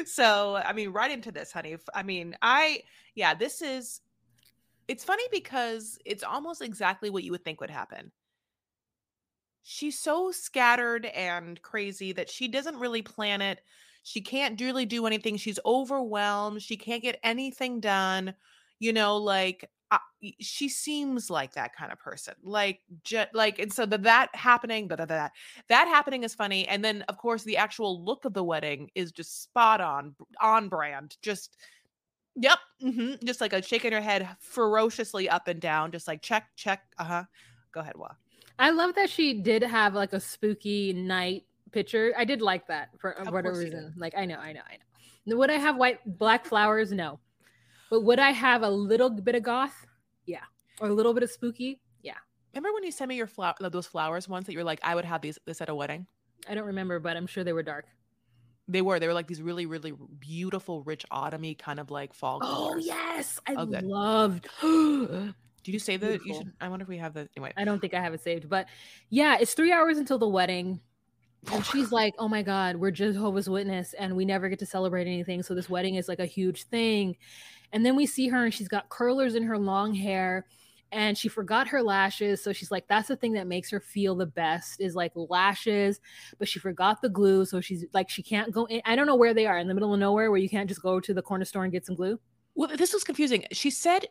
[0.07, 1.77] so I mean, right into this, honey.
[1.93, 2.81] I mean, I,
[3.13, 4.01] yeah, this is
[4.93, 8.11] it's funny because it's almost exactly what you would think would happen.
[9.63, 13.61] She's so scattered and crazy that she doesn't really plan it.
[14.03, 15.37] She can't really do anything.
[15.37, 16.61] She's overwhelmed.
[16.61, 18.35] She can't get anything done.
[18.77, 19.97] You know, like uh,
[20.39, 22.35] she seems like that kind of person.
[22.43, 25.31] Like, ju- like, and so the, that happening, but that that
[25.69, 26.67] that happening is funny.
[26.67, 30.69] And then, of course, the actual look of the wedding is just spot on, on
[30.69, 31.17] brand.
[31.23, 31.57] Just
[32.35, 32.59] Yep.
[32.81, 36.83] hmm Just like a shaking her head ferociously up and down, just like check, check.
[36.97, 37.23] Uh huh.
[37.71, 38.09] Go ahead, Wa.
[38.59, 42.13] I love that she did have like a spooky night picture.
[42.17, 43.93] I did like that for Of whatever reason.
[43.97, 45.37] Like, I know, I know, I know.
[45.37, 46.91] Would I have white, black flowers?
[46.91, 47.19] No.
[47.89, 49.85] But would I have a little bit of goth?
[50.25, 50.43] Yeah.
[50.79, 51.79] Or a little bit of spooky?
[52.01, 52.15] Yeah.
[52.53, 55.05] Remember when you sent me your flower, those flowers once that you're like, I would
[55.05, 56.07] have these this at a wedding.
[56.47, 57.85] I don't remember, but I'm sure they were dark.
[58.67, 58.99] They were.
[58.99, 62.85] They were like these really, really beautiful, rich autumny kind of like fall Oh colors.
[62.85, 63.83] yes, I Oh, good.
[63.83, 64.47] loved.
[65.63, 66.25] Did you say that?
[66.25, 66.53] You should.
[66.61, 67.53] I wonder if we have the anyway.
[67.57, 68.67] I don't think I have it saved, but
[69.09, 70.79] yeah, it's three hours until the wedding,
[71.51, 75.07] and she's like, "Oh my God, we're Jehovah's Witness, and we never get to celebrate
[75.07, 77.15] anything, so this wedding is like a huge thing."
[77.73, 80.45] And then we see her, and she's got curlers in her long hair,
[80.93, 84.15] and she forgot her lashes, so she's like, "That's the thing that makes her feel
[84.15, 85.99] the best is like lashes,"
[86.39, 88.81] but she forgot the glue, so she's like, she can't go in.
[88.85, 90.81] I don't know where they are in the middle of nowhere, where you can't just
[90.81, 92.19] go to the corner store and get some glue.
[92.55, 93.45] Well, this was confusing.
[93.51, 94.05] She said,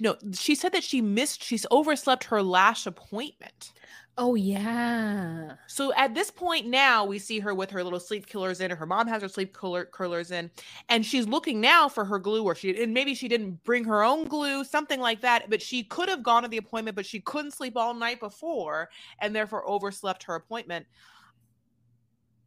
[0.00, 1.42] no, she said that she missed.
[1.42, 3.72] She's overslept her lash appointment.
[4.18, 5.56] Oh yeah.
[5.66, 8.70] So at this point now, we see her with her little sleep killers in.
[8.70, 10.50] Her mom has her sleep curler, curlers in,
[10.88, 14.02] and she's looking now for her glue, or she and maybe she didn't bring her
[14.02, 15.50] own glue, something like that.
[15.50, 18.88] But she could have gone to the appointment, but she couldn't sleep all night before,
[19.18, 20.86] and therefore overslept her appointment.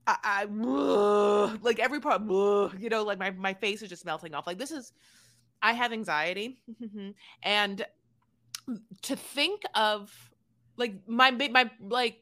[0.07, 0.45] I, I
[1.61, 4.47] like every part, you know, like my my face is just melting off.
[4.47, 4.91] Like this is,
[5.61, 6.63] I have anxiety,
[7.43, 7.85] and
[9.03, 10.28] to think of
[10.79, 12.21] like my my like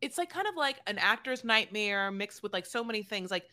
[0.00, 3.30] it's like kind of like an actor's nightmare mixed with like so many things.
[3.30, 3.46] Like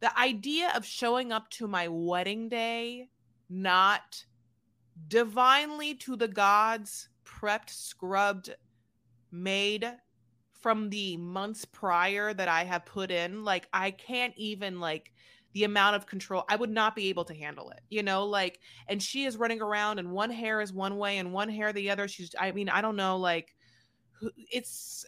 [0.00, 3.08] the idea of showing up to my wedding day
[3.48, 4.24] not
[5.08, 8.54] divinely to the gods prepped scrubbed
[9.30, 9.86] made
[10.60, 15.12] from the months prior that i have put in like i can't even like
[15.52, 18.24] the amount of control i would not be able to handle it you know?
[18.26, 21.72] Like and she is running around and one hair is one way and one hair
[21.72, 22.08] the other.
[22.08, 23.54] She's i mean i don't know like
[24.50, 25.04] it's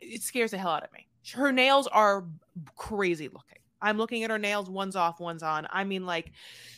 [0.00, 1.08] it scares the hell out of me.
[1.34, 2.26] Her nails are
[2.76, 3.58] crazy looking.
[3.80, 5.68] I'm looking at her nails one's off one's on.
[5.70, 6.32] I mean like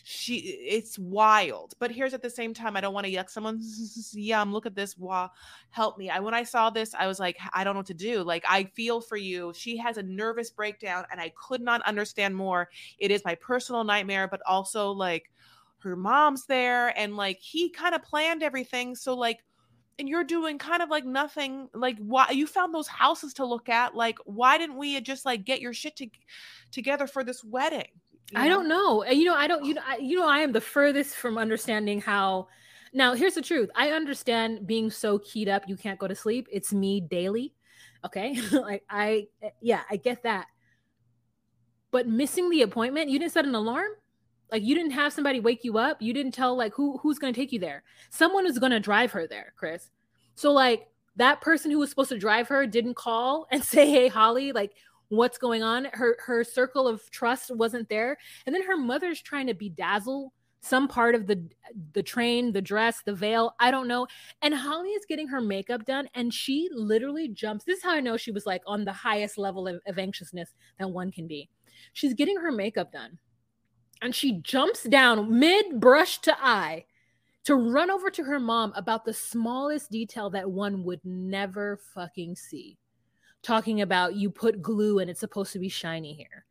[0.05, 1.75] she it's wild.
[1.79, 4.75] But here's at the same time i don't want to yuck someone's yum look at
[4.75, 5.31] this wow
[5.71, 6.11] help me.
[6.11, 8.23] I when i saw this i was like i don't know what to do.
[8.23, 9.53] Like i feel for you.
[9.55, 12.69] She has a nervous breakdown and i could not understand more.
[12.99, 15.31] It is my personal nightmare but also like
[15.79, 18.95] her mom's there and like he kind of planned everything.
[18.95, 19.43] So like
[20.01, 23.69] and you're doing kind of like nothing like why you found those houses to look
[23.69, 26.09] at like why didn't we just like get your shit to,
[26.73, 27.87] together for this wedding
[28.35, 29.05] I don't know.
[29.05, 29.65] You know, I don't.
[29.65, 32.49] You know, I, you know, I am the furthest from understanding how.
[32.93, 33.71] Now, here's the truth.
[33.77, 36.49] I understand being so keyed up you can't go to sleep.
[36.51, 37.55] It's me daily.
[38.05, 40.47] Okay, like I, eh, yeah, I get that.
[41.91, 43.91] But missing the appointment, you didn't set an alarm.
[44.53, 46.01] Like you didn't have somebody wake you up.
[46.01, 47.83] You didn't tell like who who's going to take you there.
[48.11, 49.91] Someone is going to drive her there, Chris.
[50.35, 54.09] So like that person who was supposed to drive her didn't call and say, "Hey,
[54.09, 54.73] Holly, like."
[55.11, 55.87] what's going on.
[55.93, 58.17] Her her circle of trust wasn't there.
[58.47, 61.49] And then her mother's trying to bedazzle some part of the
[61.93, 64.07] the train, the dress, the veil, I don't know.
[64.43, 67.65] And Holly is getting her makeup done and she literally jumps.
[67.65, 70.55] This is how I know she was like on the highest level of, of anxiousness
[70.79, 71.49] that one can be.
[71.93, 73.19] She's getting her makeup done.
[74.03, 76.87] And she jumps down mid brush to eye
[77.45, 82.37] to run over to her mom about the smallest detail that one would never fucking
[82.37, 82.79] see.
[83.43, 86.45] Talking about you put glue and it's supposed to be shiny here.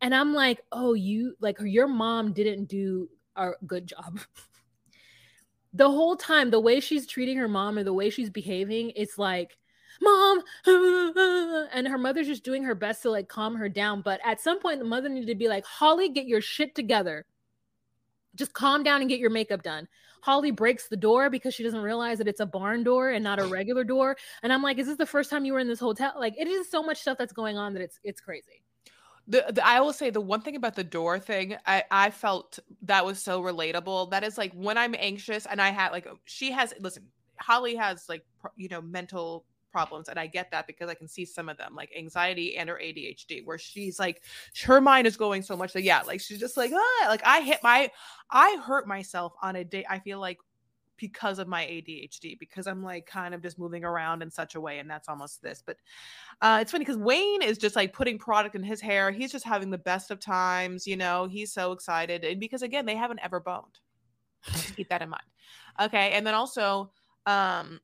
[0.00, 4.20] And I'm like, oh, you like your mom didn't do a good job.
[5.72, 9.18] the whole time, the way she's treating her mom or the way she's behaving, it's
[9.18, 9.56] like,
[10.00, 10.42] mom
[11.72, 14.60] and her mother's just doing her best to like calm her down but at some
[14.60, 17.26] point the mother needed to be like holly get your shit together.
[18.34, 19.88] Just calm down and get your makeup done.
[20.20, 23.38] Holly breaks the door because she doesn't realize that it's a barn door and not
[23.38, 25.80] a regular door and i'm like is this the first time you were in this
[25.80, 26.12] hotel?
[26.18, 28.62] Like it is so much stuff that's going on that it's it's crazy.
[29.28, 32.58] The, the, I will say the one thing about the door thing, I I felt
[32.82, 34.10] that was so relatable.
[34.10, 37.04] That is like when I'm anxious and I had like she has listen,
[37.40, 39.44] Holly has like you know mental
[39.76, 42.70] problems and i get that because i can see some of them like anxiety and
[42.70, 44.22] her adhd where she's like
[44.64, 47.42] her mind is going so much that yeah like she's just like ah, like i
[47.42, 47.90] hit my
[48.30, 50.38] i hurt myself on a day i feel like
[50.98, 54.60] because of my ADHD because I'm like kind of just moving around in such a
[54.62, 55.76] way and that's almost this but
[56.40, 59.44] uh it's funny cuz Wayne is just like putting product in his hair he's just
[59.44, 63.20] having the best of times you know he's so excited and because again they haven't
[63.22, 63.78] ever boned
[64.74, 65.28] keep that in mind
[65.78, 66.90] okay and then also
[67.26, 67.78] um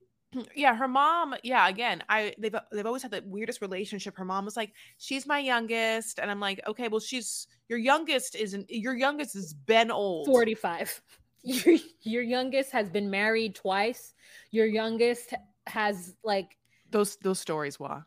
[0.55, 4.17] yeah her mom yeah again i they've they've always had the weirdest relationship.
[4.17, 8.35] Her mom was like she's my youngest and i'm like okay well she's your youngest
[8.37, 10.27] isn't your youngest has been old.
[10.27, 11.03] 45
[11.43, 14.15] your, your youngest has been married twice.
[14.51, 15.35] Your youngest
[15.67, 16.57] has like
[16.91, 18.03] those those stories why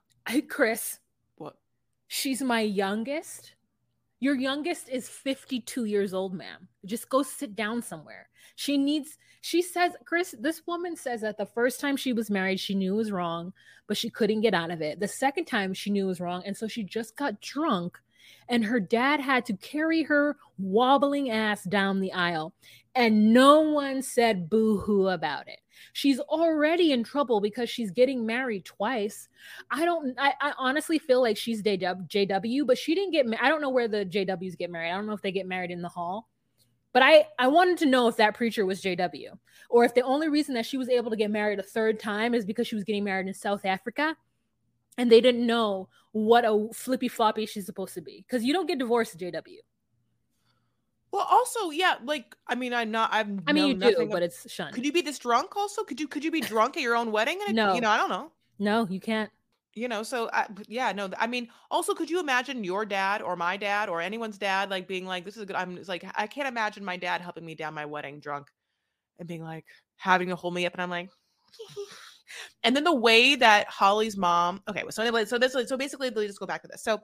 [0.50, 1.00] chris.
[1.38, 1.56] What?
[2.08, 3.56] She's my youngest.
[4.20, 6.68] Your youngest is 52 years old ma'am.
[6.86, 11.46] Just go sit down somewhere she needs she says, Chris, this woman says that the
[11.46, 13.54] first time she was married, she knew it was wrong,
[13.86, 15.00] but she couldn't get out of it.
[15.00, 16.42] The second time she knew it was wrong.
[16.48, 18.00] And so she just got drunk
[18.50, 22.56] and her dad had to carry her wobbling ass down the aisle.
[22.96, 25.60] And no one said boo hoo about it.
[25.94, 29.30] She's already in trouble because she's getting married twice.
[29.70, 33.62] I don't, I, I honestly feel like she's JW, but she didn't get, I don't
[33.62, 34.90] know where the JWs get married.
[34.90, 36.30] I don't know if they get married in the hall
[36.96, 39.38] but I, I wanted to know if that preacher was JW
[39.70, 42.34] or if the only reason that she was able to get married a third time
[42.34, 44.16] is because she was getting married in South Africa
[44.98, 48.24] and they didn't know what a flippy floppy she's supposed to be.
[48.26, 49.58] Because you don't get divorced JW.
[51.12, 53.10] Well, also, yeah, like I mean, I'm not.
[53.12, 54.74] I've I mean, you do, but it's shunned.
[54.74, 55.54] Could you be this drunk?
[55.58, 57.40] Also, could you could you be drunk at your own wedding?
[57.46, 58.32] And no, you know, I don't know.
[58.58, 59.30] No, you can't
[59.76, 63.36] you know so I, yeah no i mean also could you imagine your dad or
[63.36, 66.48] my dad or anyone's dad like being like this is good i'm like i can't
[66.48, 68.48] imagine my dad helping me down my wedding drunk
[69.20, 69.66] and being like
[69.98, 71.10] having to hold me up and i'm like
[72.64, 76.28] and then the way that holly's mom okay so anyway so this so basically let's
[76.28, 76.82] just go back to this.
[76.82, 77.00] So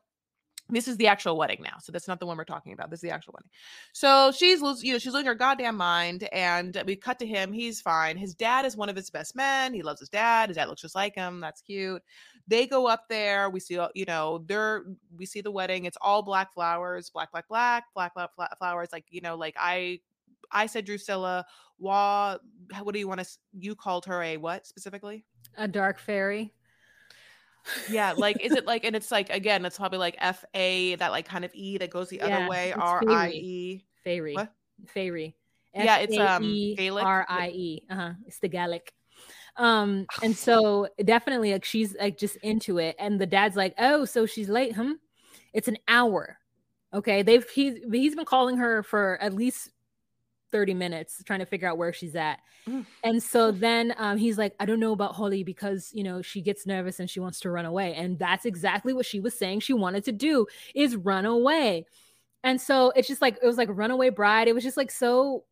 [0.71, 1.77] this is the actual wedding now.
[1.79, 2.89] So that's not the one we're talking about.
[2.89, 3.49] This is the actual wedding.
[3.93, 6.27] So she's losing, you know, she's losing her goddamn mind.
[6.31, 7.51] And we cut to him.
[7.51, 8.17] He's fine.
[8.17, 9.73] His dad is one of his best men.
[9.73, 10.49] He loves his dad.
[10.49, 11.39] His dad looks just like him.
[11.41, 12.01] That's cute.
[12.47, 13.49] They go up there.
[13.49, 14.83] We see, you know, they're
[15.15, 15.85] we see the wedding.
[15.85, 18.89] It's all black flowers, black, black, black, black, black, black flowers.
[18.91, 19.99] Like, you know, like I
[20.51, 21.45] I said Drusilla.
[21.79, 22.37] Wah,
[22.83, 25.25] what do you want to you called her a what specifically?
[25.57, 26.53] A dark fairy
[27.89, 31.11] yeah like is it like and it's like again it's probably like f a that
[31.11, 33.85] like kind of e that goes the yeah, other way r i e.
[34.03, 34.33] Fairy.
[34.33, 34.53] What?
[34.87, 35.35] Fairy.
[35.73, 36.43] Yeah it's um
[36.75, 37.05] Gaelic?
[37.05, 37.85] R i e.
[37.89, 38.93] Uh-huh it's the Gaelic.
[39.57, 44.05] Um and so definitely like she's like just into it and the dad's like oh
[44.05, 44.93] so she's late huh
[45.53, 46.37] it's an hour
[46.93, 47.21] okay?
[47.23, 49.69] They've he's he's been calling her for at least
[50.51, 52.39] 30 minutes trying to figure out where she's at.
[52.67, 52.85] Mm.
[53.03, 56.41] And so then um, he's like, I don't know about Holly because, you know, she
[56.41, 57.93] gets nervous and she wants to run away.
[57.95, 61.85] And that's exactly what she was saying she wanted to do is run away.
[62.43, 64.47] And so it's just like, it was like runaway bride.
[64.47, 65.45] It was just like so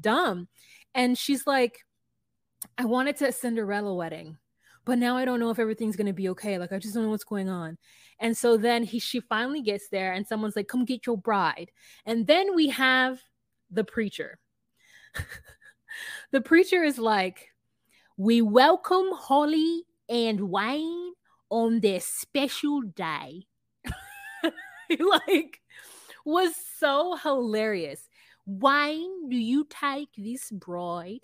[0.00, 0.48] dumb.
[0.94, 1.80] And she's like,
[2.78, 4.38] I wanted to a Cinderella wedding,
[4.84, 6.58] but now I don't know if everything's going to be okay.
[6.58, 7.78] Like, I just don't know what's going on.
[8.18, 11.70] And so then he, she finally gets there and someone's like, come get your bride.
[12.06, 13.20] And then we have
[13.70, 14.38] the preacher
[16.30, 17.50] the preacher is like,
[18.16, 21.12] We welcome Holly and Wayne
[21.50, 23.46] on their special day.
[24.90, 25.60] like,
[26.24, 28.08] was so hilarious.
[28.46, 31.20] Wayne, do you take this bride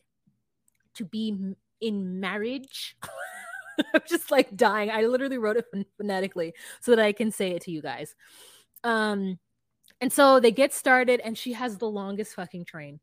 [0.95, 2.97] to be in marriage?
[3.95, 4.91] I'm just like dying.
[4.91, 8.15] I literally wrote it phonetically so that I can say it to you guys.
[8.85, 9.39] Um,
[10.01, 12.99] and so they get started, and she has the longest fucking train.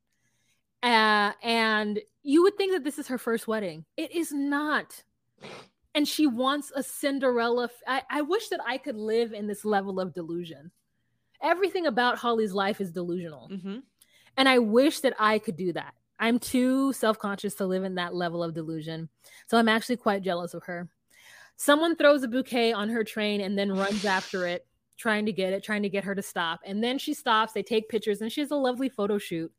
[0.81, 3.85] Uh, and you would think that this is her first wedding.
[3.97, 5.03] It is not.
[5.95, 7.65] And she wants a Cinderella.
[7.65, 10.71] F- I, I wish that I could live in this level of delusion.
[11.41, 13.49] Everything about Holly's life is delusional.
[13.51, 13.79] Mm-hmm.
[14.37, 15.93] And I wish that I could do that.
[16.19, 19.09] I'm too self conscious to live in that level of delusion.
[19.47, 20.89] So I'm actually quite jealous of her.
[21.55, 24.65] Someone throws a bouquet on her train and then runs after it,
[24.97, 26.59] trying to get it, trying to get her to stop.
[26.65, 27.53] And then she stops.
[27.53, 29.51] They take pictures, and she has a lovely photo shoot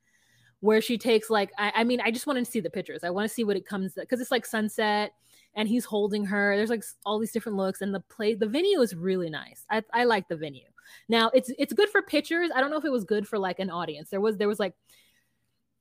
[0.61, 3.05] where she takes like I, I mean I just want to see the pictures.
[3.05, 5.13] I want to see what it comes because it's like sunset
[5.55, 6.57] and he's holding her.
[6.57, 9.65] There's like all these different looks and the play the venue is really nice.
[9.71, 10.69] I, I like the venue.
[11.09, 12.51] Now it's it's good for pictures.
[12.55, 14.11] I don't know if it was good for like an audience.
[14.11, 14.75] There was there was like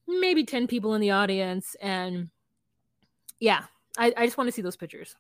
[0.08, 2.30] maybe 10 people in the audience and
[3.40, 3.64] yeah,
[3.98, 5.16] I, I just want to see those pictures.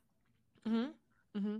[0.67, 1.39] Mm-hmm.
[1.39, 1.57] Mm-hmm.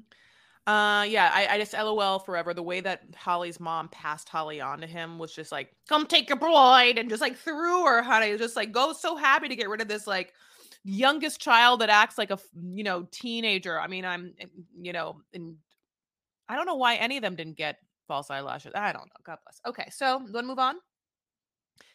[0.68, 2.54] Uh, yeah, I, I just LOL forever.
[2.54, 6.30] The way that Holly's mom passed Holly on to him was just like, come take
[6.30, 8.38] your bride, and just like threw her, honey.
[8.38, 10.34] Just like go so happy to get rid of this like
[10.84, 12.38] youngest child that acts like a
[12.72, 13.80] you know teenager.
[13.80, 14.34] I mean, I'm
[14.80, 15.56] you know, and
[16.48, 18.74] I don't know why any of them didn't get false eyelashes.
[18.76, 19.22] I don't know.
[19.24, 19.62] God bless.
[19.66, 20.76] Okay, so want to move on?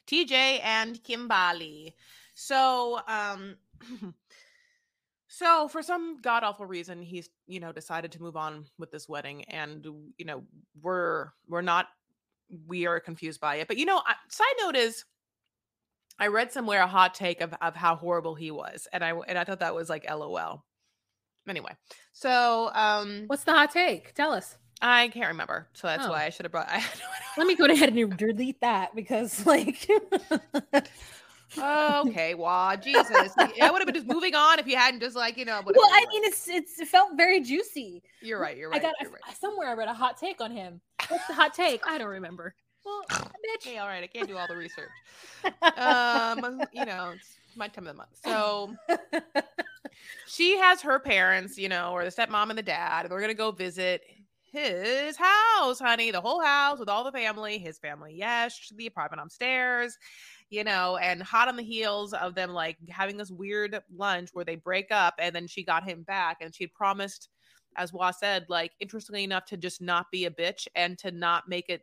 [0.08, 1.94] TJ and Kimberly.
[2.34, 3.56] So, um.
[5.36, 9.08] So for some god awful reason, he's you know decided to move on with this
[9.08, 9.84] wedding, and
[10.16, 10.44] you know
[10.80, 11.88] we're we're not
[12.68, 13.66] we are confused by it.
[13.66, 15.04] But you know, side note is,
[16.20, 19.36] I read somewhere a hot take of of how horrible he was, and I and
[19.36, 20.64] I thought that was like LOL.
[21.48, 21.72] Anyway,
[22.12, 24.14] so um, what's the hot take?
[24.14, 24.56] Tell us.
[24.80, 26.10] I can't remember, so that's oh.
[26.10, 26.68] why I should have brought.
[26.70, 26.84] I,
[27.36, 29.88] Let me go ahead and delete that because like.
[31.58, 35.16] Oh, okay, wow, Jesus, I would have been just moving on if you hadn't just
[35.16, 35.60] like you know.
[35.64, 38.02] Well, I mean, it's it's it felt very juicy.
[38.22, 38.56] You're right.
[38.56, 38.80] You're right.
[38.80, 39.36] I got right.
[39.38, 39.68] somewhere.
[39.68, 40.80] I read a hot take on him.
[41.08, 41.86] What's the hot take?
[41.86, 42.54] I don't remember.
[42.84, 43.66] Well, bitch.
[43.66, 44.02] Okay, all right.
[44.02, 44.90] I can't do all the research.
[45.76, 48.10] um, you know, it's my time of the month.
[48.24, 48.74] So
[50.26, 53.34] she has her parents, you know, or the stepmom and the dad, and we're gonna
[53.34, 54.02] go visit
[54.52, 56.10] his house, honey.
[56.10, 59.98] The whole house with all the family, his family, yes, the apartment upstairs
[60.50, 64.44] you know, and hot on the heels of them like having this weird lunch where
[64.44, 67.28] they break up and then she got him back and she promised,
[67.76, 71.48] as Wah said, like interestingly enough, to just not be a bitch and to not
[71.48, 71.82] make it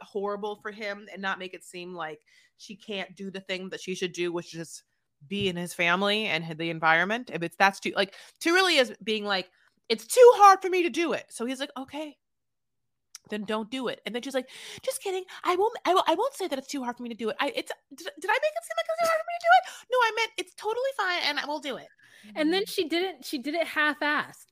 [0.00, 2.20] horrible for him and not make it seem like
[2.58, 4.82] she can't do the thing that she should do, which is
[5.28, 7.30] be in his family and the environment.
[7.32, 9.50] If it's that's too like to really is being like,
[9.88, 11.26] it's too hard for me to do it.
[11.28, 12.16] So he's like, okay,
[13.30, 14.00] then don't do it.
[14.06, 14.48] And then she's like,
[14.82, 15.24] just kidding.
[15.44, 17.28] I won't, I, will, I won't say that it's too hard for me to do
[17.28, 17.36] it.
[17.40, 19.44] I, it's, did, did I make it seem like it's too hard for me to
[19.44, 19.88] do it?
[19.90, 21.88] No, I meant it's totally fine and I will do it.
[22.34, 22.70] And then mm-hmm.
[22.70, 24.46] she didn't, she did it half-assed.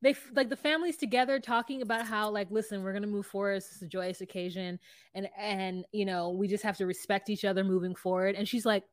[0.00, 3.56] They like the families together talking about how like, listen, we're going to move forward.
[3.56, 4.78] It's a joyous occasion.
[5.14, 8.36] And, and, you know, we just have to respect each other moving forward.
[8.36, 8.84] And she's like,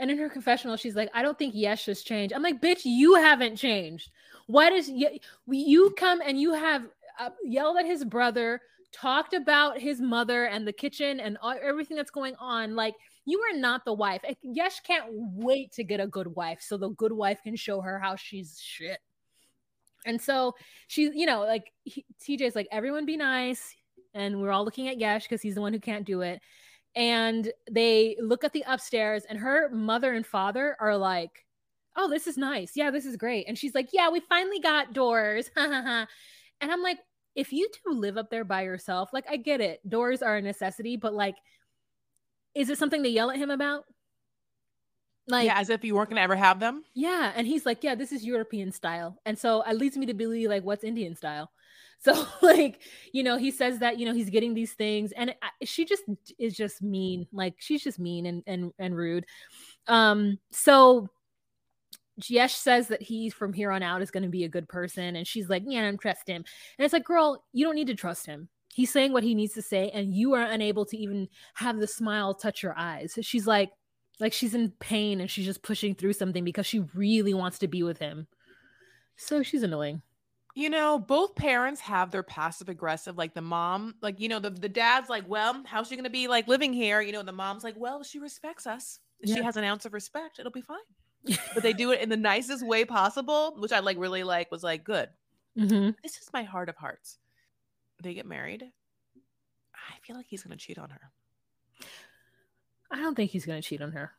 [0.00, 2.34] and in her confessional, she's like, I don't think Yesh has changed.
[2.34, 4.10] I'm like, bitch, you haven't changed.
[4.46, 5.10] Why does you,
[5.46, 6.86] you come and you have
[7.18, 11.98] uh, yelled at his brother, talked about his mother and the kitchen and all, everything
[11.98, 12.74] that's going on?
[12.74, 12.94] Like,
[13.26, 14.22] you are not the wife.
[14.42, 17.98] Yesh can't wait to get a good wife so the good wife can show her
[17.98, 18.98] how she's shit.
[20.06, 20.54] And so
[20.88, 23.76] she's, you know, like he, TJ's like, everyone be nice.
[24.14, 26.40] And we're all looking at Yesh because he's the one who can't do it
[26.94, 31.44] and they look at the upstairs and her mother and father are like
[31.96, 32.72] oh this is nice.
[32.74, 33.46] Yeah this is great.
[33.48, 35.50] And she's like yeah we finally got doors.
[36.62, 36.98] And i'm like
[37.34, 39.80] if you two live up there by yourself like i get it.
[39.88, 41.36] Doors are a necessity but like
[42.54, 43.84] is it something to yell at him about?
[45.26, 46.84] Like yeah as if you weren't gonna ever have them?
[46.94, 49.18] Yeah and he's like yeah this is european style.
[49.24, 51.50] And so it leads me to believe like what's indian style
[52.00, 52.80] so like,
[53.12, 56.02] you know, he says that, you know, he's getting these things and she just
[56.38, 57.26] is just mean.
[57.32, 59.26] Like she's just mean and and and rude.
[59.86, 61.08] Um so
[62.26, 65.16] Yesh says that he from here on out is going to be a good person
[65.16, 66.44] and she's like, "Yeah, I don't trust him."
[66.78, 68.48] And it's like, "Girl, you don't need to trust him.
[68.72, 71.86] He's saying what he needs to say and you are unable to even have the
[71.86, 73.70] smile touch your eyes." So she's like
[74.20, 77.68] like she's in pain and she's just pushing through something because she really wants to
[77.68, 78.26] be with him.
[79.16, 80.02] So she's annoying
[80.54, 84.50] you know, both parents have their passive aggressive, like the mom, like, you know, the,
[84.50, 87.00] the dad's like, well, how's she going to be like living here?
[87.00, 88.98] You know, the mom's like, well, she respects us.
[89.22, 89.36] Yeah.
[89.36, 90.38] She has an ounce of respect.
[90.38, 90.78] It'll be fine.
[91.54, 94.62] but they do it in the nicest way possible, which I like really like was
[94.62, 95.08] like, good.
[95.58, 95.90] Mm-hmm.
[96.02, 97.18] This is my heart of hearts.
[98.02, 98.64] They get married.
[99.74, 101.00] I feel like he's going to cheat on her.
[102.90, 104.12] I don't think he's going to cheat on her.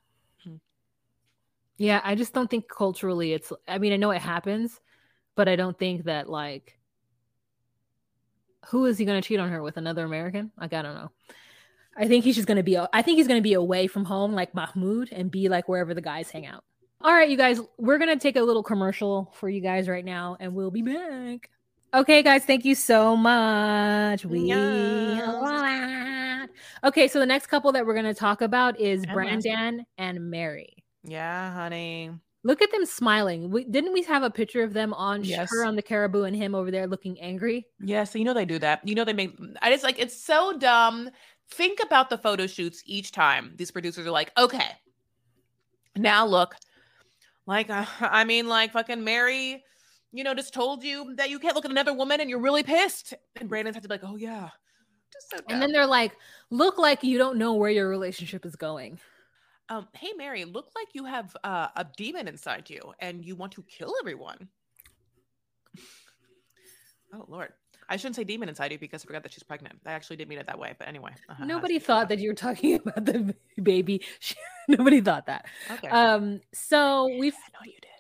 [0.43, 0.55] Hmm.
[1.77, 4.79] Yeah, I just don't think culturally it's I mean, I know it happens,
[5.35, 6.77] but I don't think that like
[8.67, 10.51] who is he going to cheat on her with another American?
[10.59, 11.11] Like I don't know.
[11.97, 14.05] I think he's just going to be I think he's going to be away from
[14.05, 16.63] home like Mahmoud and be like wherever the guys hang out.
[17.03, 20.05] All right, you guys, we're going to take a little commercial for you guys right
[20.05, 21.49] now and we'll be back.
[21.93, 24.23] Okay, guys, thank you so much.
[24.23, 26.01] We Yeah.
[26.83, 30.83] Okay, so the next couple that we're going to talk about is Brandon and Mary.
[31.03, 32.11] Yeah, honey.
[32.43, 33.51] Look at them smiling.
[33.51, 35.51] We, didn't we have a picture of them on Yes.
[35.51, 37.67] her on the carabao and him over there looking angry?
[37.79, 38.87] Yeah, so you know they do that.
[38.87, 39.37] You know they make.
[39.61, 41.09] I just like it's so dumb.
[41.51, 43.53] Think about the photo shoots each time.
[43.57, 44.69] These producers are like, okay,
[45.95, 46.55] now look,
[47.45, 49.63] like uh, I mean, like fucking Mary,
[50.11, 52.63] you know, just told you that you can't look at another woman, and you're really
[52.63, 53.13] pissed.
[53.35, 54.49] And Brandon's had to be like, oh yeah,
[55.13, 55.37] just so.
[55.47, 56.13] And then they're like,
[56.49, 58.99] look like you don't know where your relationship is going.
[59.71, 63.53] Um, hey Mary, look like you have uh, a demon inside you, and you want
[63.53, 64.49] to kill everyone.
[67.13, 67.53] oh Lord.
[67.87, 69.79] I shouldn't say demon inside you because I forgot that she's pregnant.
[69.85, 71.11] I actually did mean it that way, but anyway.
[71.27, 74.01] uh-huh, Nobody thought that you were talking about the baby.
[74.69, 75.45] Nobody thought that.
[75.69, 75.89] Okay.
[75.89, 77.90] Um, so we've I know you did.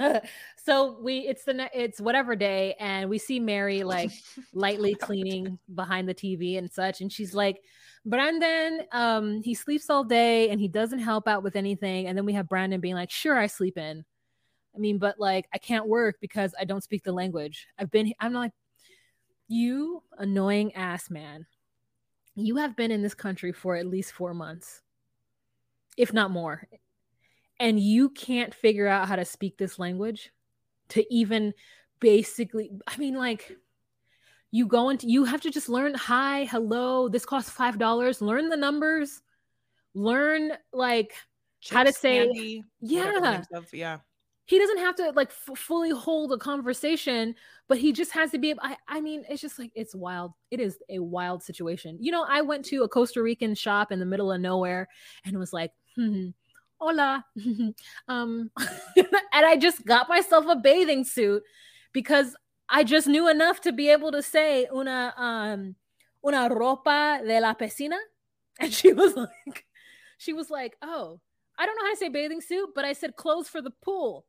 [0.56, 4.10] so we it's the it's whatever day and we see Mary like
[4.52, 7.60] lightly cleaning behind the TV and such and she's like
[8.04, 12.24] Brandon um he sleeps all day and he doesn't help out with anything and then
[12.24, 14.04] we have Brandon being like sure I sleep in.
[14.74, 17.66] I mean but like I can't work because I don't speak the language.
[17.78, 18.52] I've been I'm like
[19.48, 21.46] you annoying ass man.
[22.36, 24.82] You have been in this country for at least 4 months
[25.96, 26.66] if not more
[27.60, 30.30] and you can't figure out how to speak this language
[30.88, 31.52] to even
[32.00, 33.56] basically i mean like
[34.50, 38.48] you go into you have to just learn hi hello this costs five dollars learn
[38.48, 39.22] the numbers
[39.94, 41.12] learn like
[41.70, 43.42] How to say- candy, yeah.
[43.54, 43.98] of- yeah.
[44.44, 47.34] he doesn't have to like f- fully hold a conversation
[47.68, 50.32] but he just has to be I, I mean it's just like it's wild.
[50.50, 51.96] It is a wild situation.
[52.00, 54.88] You know i went to a costa rican shop in the middle of nowhere
[55.24, 56.28] and was like hmm,
[56.80, 57.24] hola
[58.08, 58.50] um
[58.96, 61.42] and i just got myself a bathing suit
[61.92, 62.36] because
[62.68, 65.74] i just knew enough to be able to say una um
[66.26, 67.98] una ropa de la piscina
[68.60, 69.64] and she was like
[70.18, 71.20] she was like oh
[71.58, 74.26] I don't know how to say bathing suit, but I said clothes for the pool.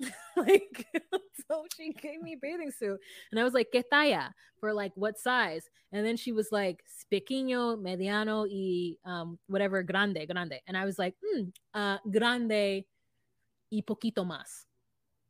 [0.36, 0.86] like,
[1.48, 2.98] so she gave me bathing suit,
[3.30, 5.68] and I was like, "Qué talla?" for like what size?
[5.92, 6.82] And then she was like,
[7.12, 12.84] "Pequeño, mediano, y um whatever, grande, grande." And I was like, hmm, uh, "Grande
[13.70, 14.66] y poquito más."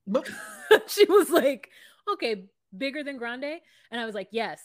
[0.89, 1.69] she was like,
[2.13, 2.47] "Okay,
[2.77, 3.61] bigger than grande,"
[3.91, 4.61] and I was like, "Yes."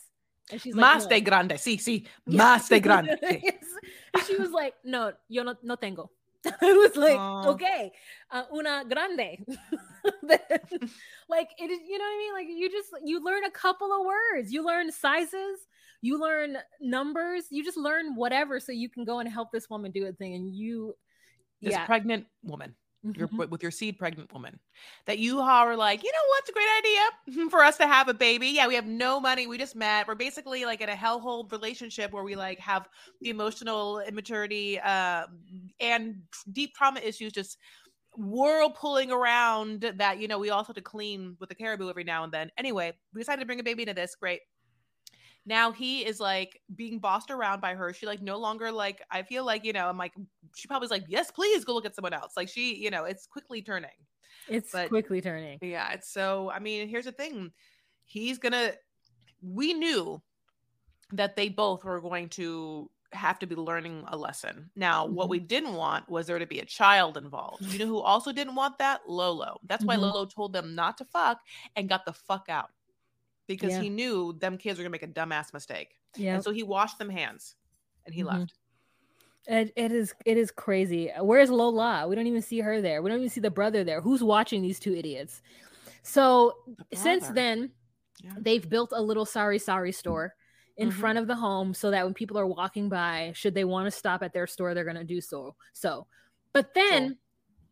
[0.51, 2.06] And she's like, Más "No." de grande, sí, sí.
[2.28, 3.18] Más de grande.
[3.22, 3.41] sí.
[3.43, 3.66] Yes.
[4.14, 6.12] And she was like, no, yo no, no tengo.
[6.62, 7.49] I was like, Aw.
[7.53, 7.91] okay,
[8.30, 9.43] uh, una grande.
[11.30, 12.34] Like it is, you know what I mean?
[12.34, 15.59] Like you just you learn a couple of words, you learn sizes,
[16.01, 19.91] you learn numbers, you just learn whatever, so you can go and help this woman
[19.91, 20.36] do a thing.
[20.36, 20.95] And you,
[21.61, 22.76] This yeah, pregnant woman.
[23.15, 23.38] your Mhm.
[23.38, 24.59] with- with your seed pregnant woman
[25.05, 28.13] that you are like you know what's a great idea for us to have a
[28.15, 31.49] baby yeah we have no money we just met we're basically like in a hellhole
[31.51, 32.89] relationship where we like have
[33.21, 35.28] the emotional immaturity uh,
[35.80, 36.15] and
[36.51, 37.57] deep trauma issues just
[38.18, 42.24] whirlpooling around that you know we also have to clean with the carabao every now
[42.24, 42.51] and then.
[42.57, 44.16] Anyway we decided to bring a baby into this.
[44.16, 44.41] Great.
[45.45, 47.93] Now he is like being bossed around by her.
[47.93, 50.13] She like no longer like i feel like you know i'm like
[50.55, 52.34] she probably is like yes please go look at someone else.
[52.36, 53.89] Like she you know it's quickly turning.
[54.47, 55.59] It's but- quickly turning.
[55.61, 57.51] yeah it's so i mean here's the thing.
[58.05, 58.74] He's gonna
[59.41, 60.22] we knew
[61.11, 65.30] that they both were going to have to be learning a lesson now what Mhm.
[65.30, 68.56] we didn't want was there to be a child involved you know who also didn't
[68.56, 70.01] want that lolo that's why Mhm.
[70.01, 71.39] lolo told them not to fuck
[71.76, 72.72] and got the fuck out
[73.47, 73.82] because Yeah.
[73.82, 76.97] he knew them kids were gonna make a dumbass mistake Yeah, and so he washed
[76.99, 77.56] them hands
[78.06, 78.49] and he Mhm.
[78.49, 78.60] left
[79.47, 81.12] it, it is it is crazy.
[81.20, 82.08] Where's Lola?
[82.08, 83.01] We don't even see her there.
[83.03, 84.01] We don't even see the brother there.
[84.01, 85.41] Who's watching these two idiots?
[86.03, 87.74] So The since then,
[88.20, 88.34] Yeah.
[88.39, 90.36] they've built a little sari-sari store
[90.78, 90.93] in Mhm.
[90.93, 93.91] front of the home so that when people are walking by should they want to
[93.91, 96.07] stop at their store they're going to do so so.
[96.53, 97.17] But then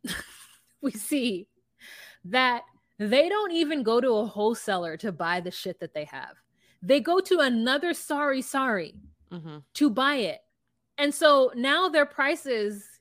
[0.81, 1.47] we see
[2.25, 2.63] that
[2.99, 6.35] they don't even go to a wholesaler to buy the shit that they have.
[6.81, 8.95] They go to another sari-sari
[9.31, 9.63] Mhm.
[9.73, 10.41] to buy it.
[10.97, 12.99] And so now their prices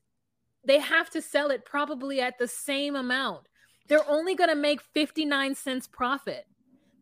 [0.65, 3.49] they have to sell it probably at the same amount.
[3.89, 6.47] They're only going to make 59 cents profit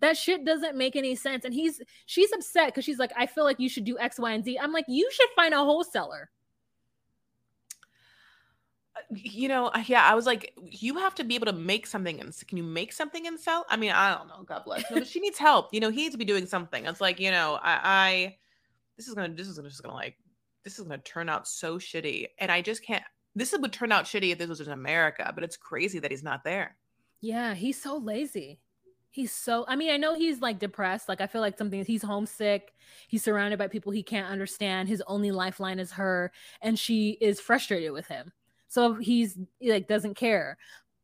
[0.00, 3.44] that shit doesn't make any sense and he's she's upset because she's like i feel
[3.44, 6.30] like you should do x y and z i'm like you should find a wholesaler
[9.10, 12.34] you know, yeah, I was like, you have to be able to make something and
[12.46, 13.66] can you make something and sell?
[13.68, 14.42] I mean, I don't know.
[14.44, 14.84] God bless.
[14.90, 15.72] No, she needs help.
[15.72, 16.86] You know, he needs to be doing something.
[16.86, 18.36] It's like, you know, I, I
[18.96, 20.16] this is gonna this is gonna just gonna like
[20.64, 22.26] this is gonna turn out so shitty.
[22.38, 25.44] And I just can't this would turn out shitty if this was in America, but
[25.44, 26.76] it's crazy that he's not there.
[27.20, 28.60] Yeah, he's so lazy.
[29.10, 31.08] He's so I mean, I know he's like depressed.
[31.08, 32.72] Like I feel like something he's homesick.
[33.08, 34.88] He's surrounded by people he can't understand.
[34.88, 36.30] His only lifeline is her
[36.62, 38.32] and she is frustrated with him.
[38.68, 40.58] So he's like doesn't care.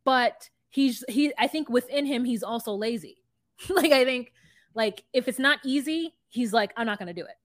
[0.04, 3.22] But he's he I think within him he's also lazy.
[3.68, 4.32] like I think
[4.74, 7.36] like if it's not easy, he's like I'm not going to do it.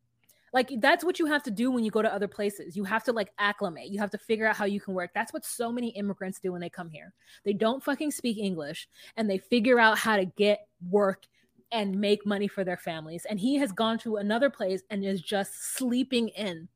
[0.54, 2.76] Like that's what you have to do when you go to other places.
[2.76, 3.90] You have to like acclimate.
[3.90, 5.12] You have to figure out how you can work.
[5.14, 7.14] That's what so many immigrants do when they come here.
[7.46, 11.26] They don't fucking speak English and they figure out how to get work
[11.72, 13.26] and make money for their families.
[13.30, 16.68] And he has gone to another place and is just sleeping in.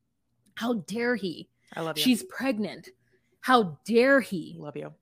[0.54, 1.48] How dare he?
[1.74, 2.04] I love you.
[2.04, 2.88] She's pregnant.
[3.40, 4.56] How dare he?
[4.58, 4.94] Love you.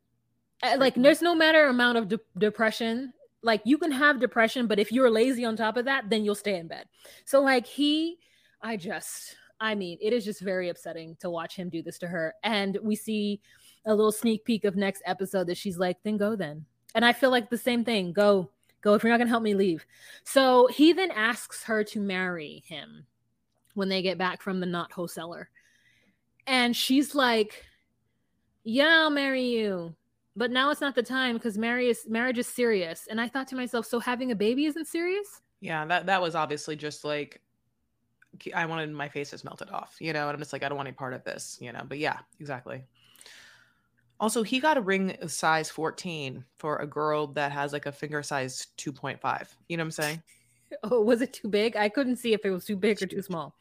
[0.62, 3.12] Uh, like there's no matter amount of de- depression
[3.42, 6.34] like you can have depression but if you're lazy on top of that then you'll
[6.34, 6.86] stay in bed
[7.26, 8.16] so like he
[8.64, 12.08] I just, I mean, it is just very upsetting to watch him do this to
[12.08, 12.34] her.
[12.42, 13.40] And we see
[13.84, 16.64] a little sneak peek of next episode that she's like, then go then.
[16.94, 18.14] And I feel like the same thing.
[18.14, 18.50] Go,
[18.80, 18.94] go.
[18.94, 19.84] If you're not going to help me, leave.
[20.24, 23.04] So he then asks her to marry him
[23.74, 25.50] when they get back from the not wholesaler.
[26.46, 27.64] And she's like,
[28.62, 29.94] yeah, I'll marry you.
[30.36, 33.08] But now it's not the time because marriage is marriage is serious.
[33.10, 35.42] And I thought to myself, so having a baby isn't serious?
[35.60, 37.40] Yeah, that that was obviously just like
[38.54, 40.76] I wanted my face just melted off, you know, and I'm just like, I don't
[40.76, 41.82] want any part of this, you know.
[41.86, 42.82] But yeah, exactly.
[44.20, 48.22] Also, he got a ring size 14 for a girl that has like a finger
[48.22, 49.48] size 2.5.
[49.68, 50.22] You know what I'm saying?
[50.82, 51.76] Oh, was it too big?
[51.76, 53.54] I couldn't see if it was too big or too small.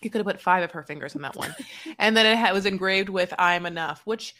[0.00, 1.52] He could have put five of her fingers on that one.
[1.98, 4.36] and then it was engraved with I'm enough, which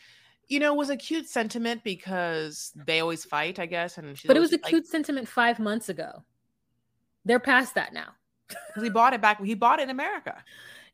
[0.47, 3.99] you know was a cute sentiment because they always fight, I guess.
[3.99, 6.22] And but it was a like, cute sentiment five months ago.
[7.25, 8.14] They're past that now
[8.49, 9.43] because he bought it back.
[9.43, 10.43] He bought it in America.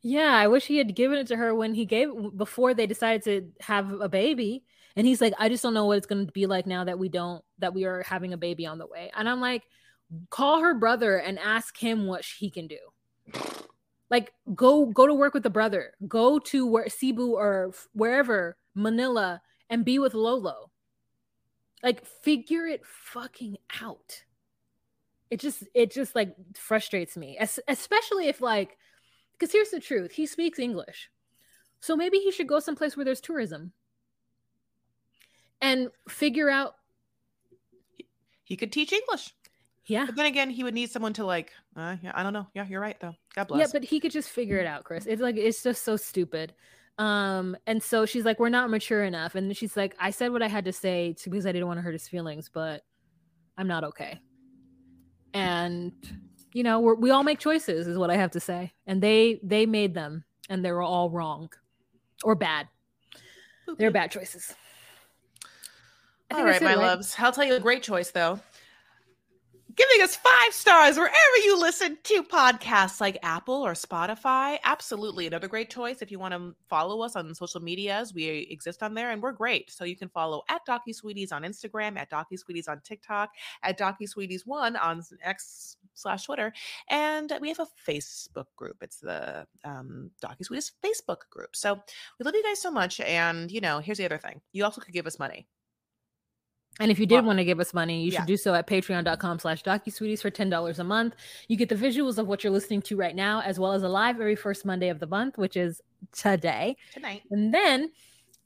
[0.01, 3.23] Yeah, I wish he had given it to her when he gave before they decided
[3.23, 4.63] to have a baby.
[4.95, 6.99] And he's like, I just don't know what it's going to be like now that
[6.99, 9.11] we don't that we are having a baby on the way.
[9.15, 9.63] And I'm like,
[10.29, 12.79] call her brother and ask him what he can do.
[14.09, 15.93] Like, go go to work with the brother.
[16.07, 20.71] Go to where Cebu or wherever Manila and be with Lolo.
[21.83, 24.23] Like, figure it fucking out
[25.31, 28.77] it just it just like frustrates me As, especially if like
[29.31, 31.09] because here's the truth he speaks english.
[31.79, 33.71] So maybe he should go someplace where there's tourism.
[35.61, 36.75] And figure out
[38.43, 39.33] he could teach english.
[39.85, 40.05] Yeah.
[40.05, 42.47] But then again he would need someone to like uh, yeah i don't know.
[42.53, 43.15] Yeah you're right though.
[43.33, 43.59] God bless.
[43.59, 45.05] yeah but he could just figure it out chris.
[45.07, 46.53] It's like it's just so stupid.
[46.97, 49.35] Um and so she's like we're not mature enough.
[49.35, 51.77] And she's like i said what i had to say to, because i didn't want
[51.77, 52.83] to hurt his feelings but
[53.57, 54.19] i'm not okay
[55.33, 55.93] and
[56.53, 58.73] you know we all make choices is what i have to say.
[58.87, 61.49] And they they made them and they were all wrong
[62.23, 62.67] or bad.
[63.77, 64.53] They're bad choices.
[66.31, 66.77] All right my right.
[66.77, 67.15] loves.
[67.17, 68.39] I'll tell you a great choice though
[69.75, 74.57] giving us five stars wherever you listen to podcasts like Apple or Spotify.
[74.63, 75.27] Absolutely.
[75.27, 76.01] Another great choice.
[76.01, 79.31] If you want to follow us on social medias, we exist on there and we're
[79.31, 79.71] great.
[79.71, 83.31] So you can follow at Docu Sweeties on Instagram, at Docu Sweeties on TikTok,
[83.63, 86.53] at Docu Sweeties1 on X slash Twitter.
[86.89, 88.77] And we have a Facebook group.
[88.81, 91.55] It's the um, Docu Sweeties Facebook group.
[91.55, 91.75] So
[92.19, 92.99] we love you guys so much.
[92.99, 95.47] And, you know, here's the other thing you also could give us money.
[96.79, 98.19] And if you did well, want to give us money, you yeah.
[98.19, 101.15] should do so at patreon.com slash docusweeties for $10 a month.
[101.47, 103.89] You get the visuals of what you're listening to right now, as well as a
[103.89, 106.77] live every first Monday of the month, which is today.
[106.93, 107.23] Tonight.
[107.29, 107.91] And then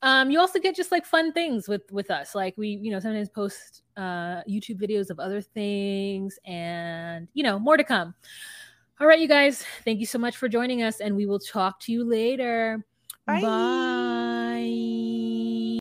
[0.01, 2.36] um, you also get just like fun things with with us.
[2.36, 7.59] Like we, you know, sometimes post uh, YouTube videos of other things and, you know,
[7.59, 8.15] more to come.
[8.99, 11.82] All right, you guys, thank you so much for joining us, and we will talk
[11.82, 12.86] to you later.
[13.26, 13.41] Bye.
[13.41, 14.14] Bye.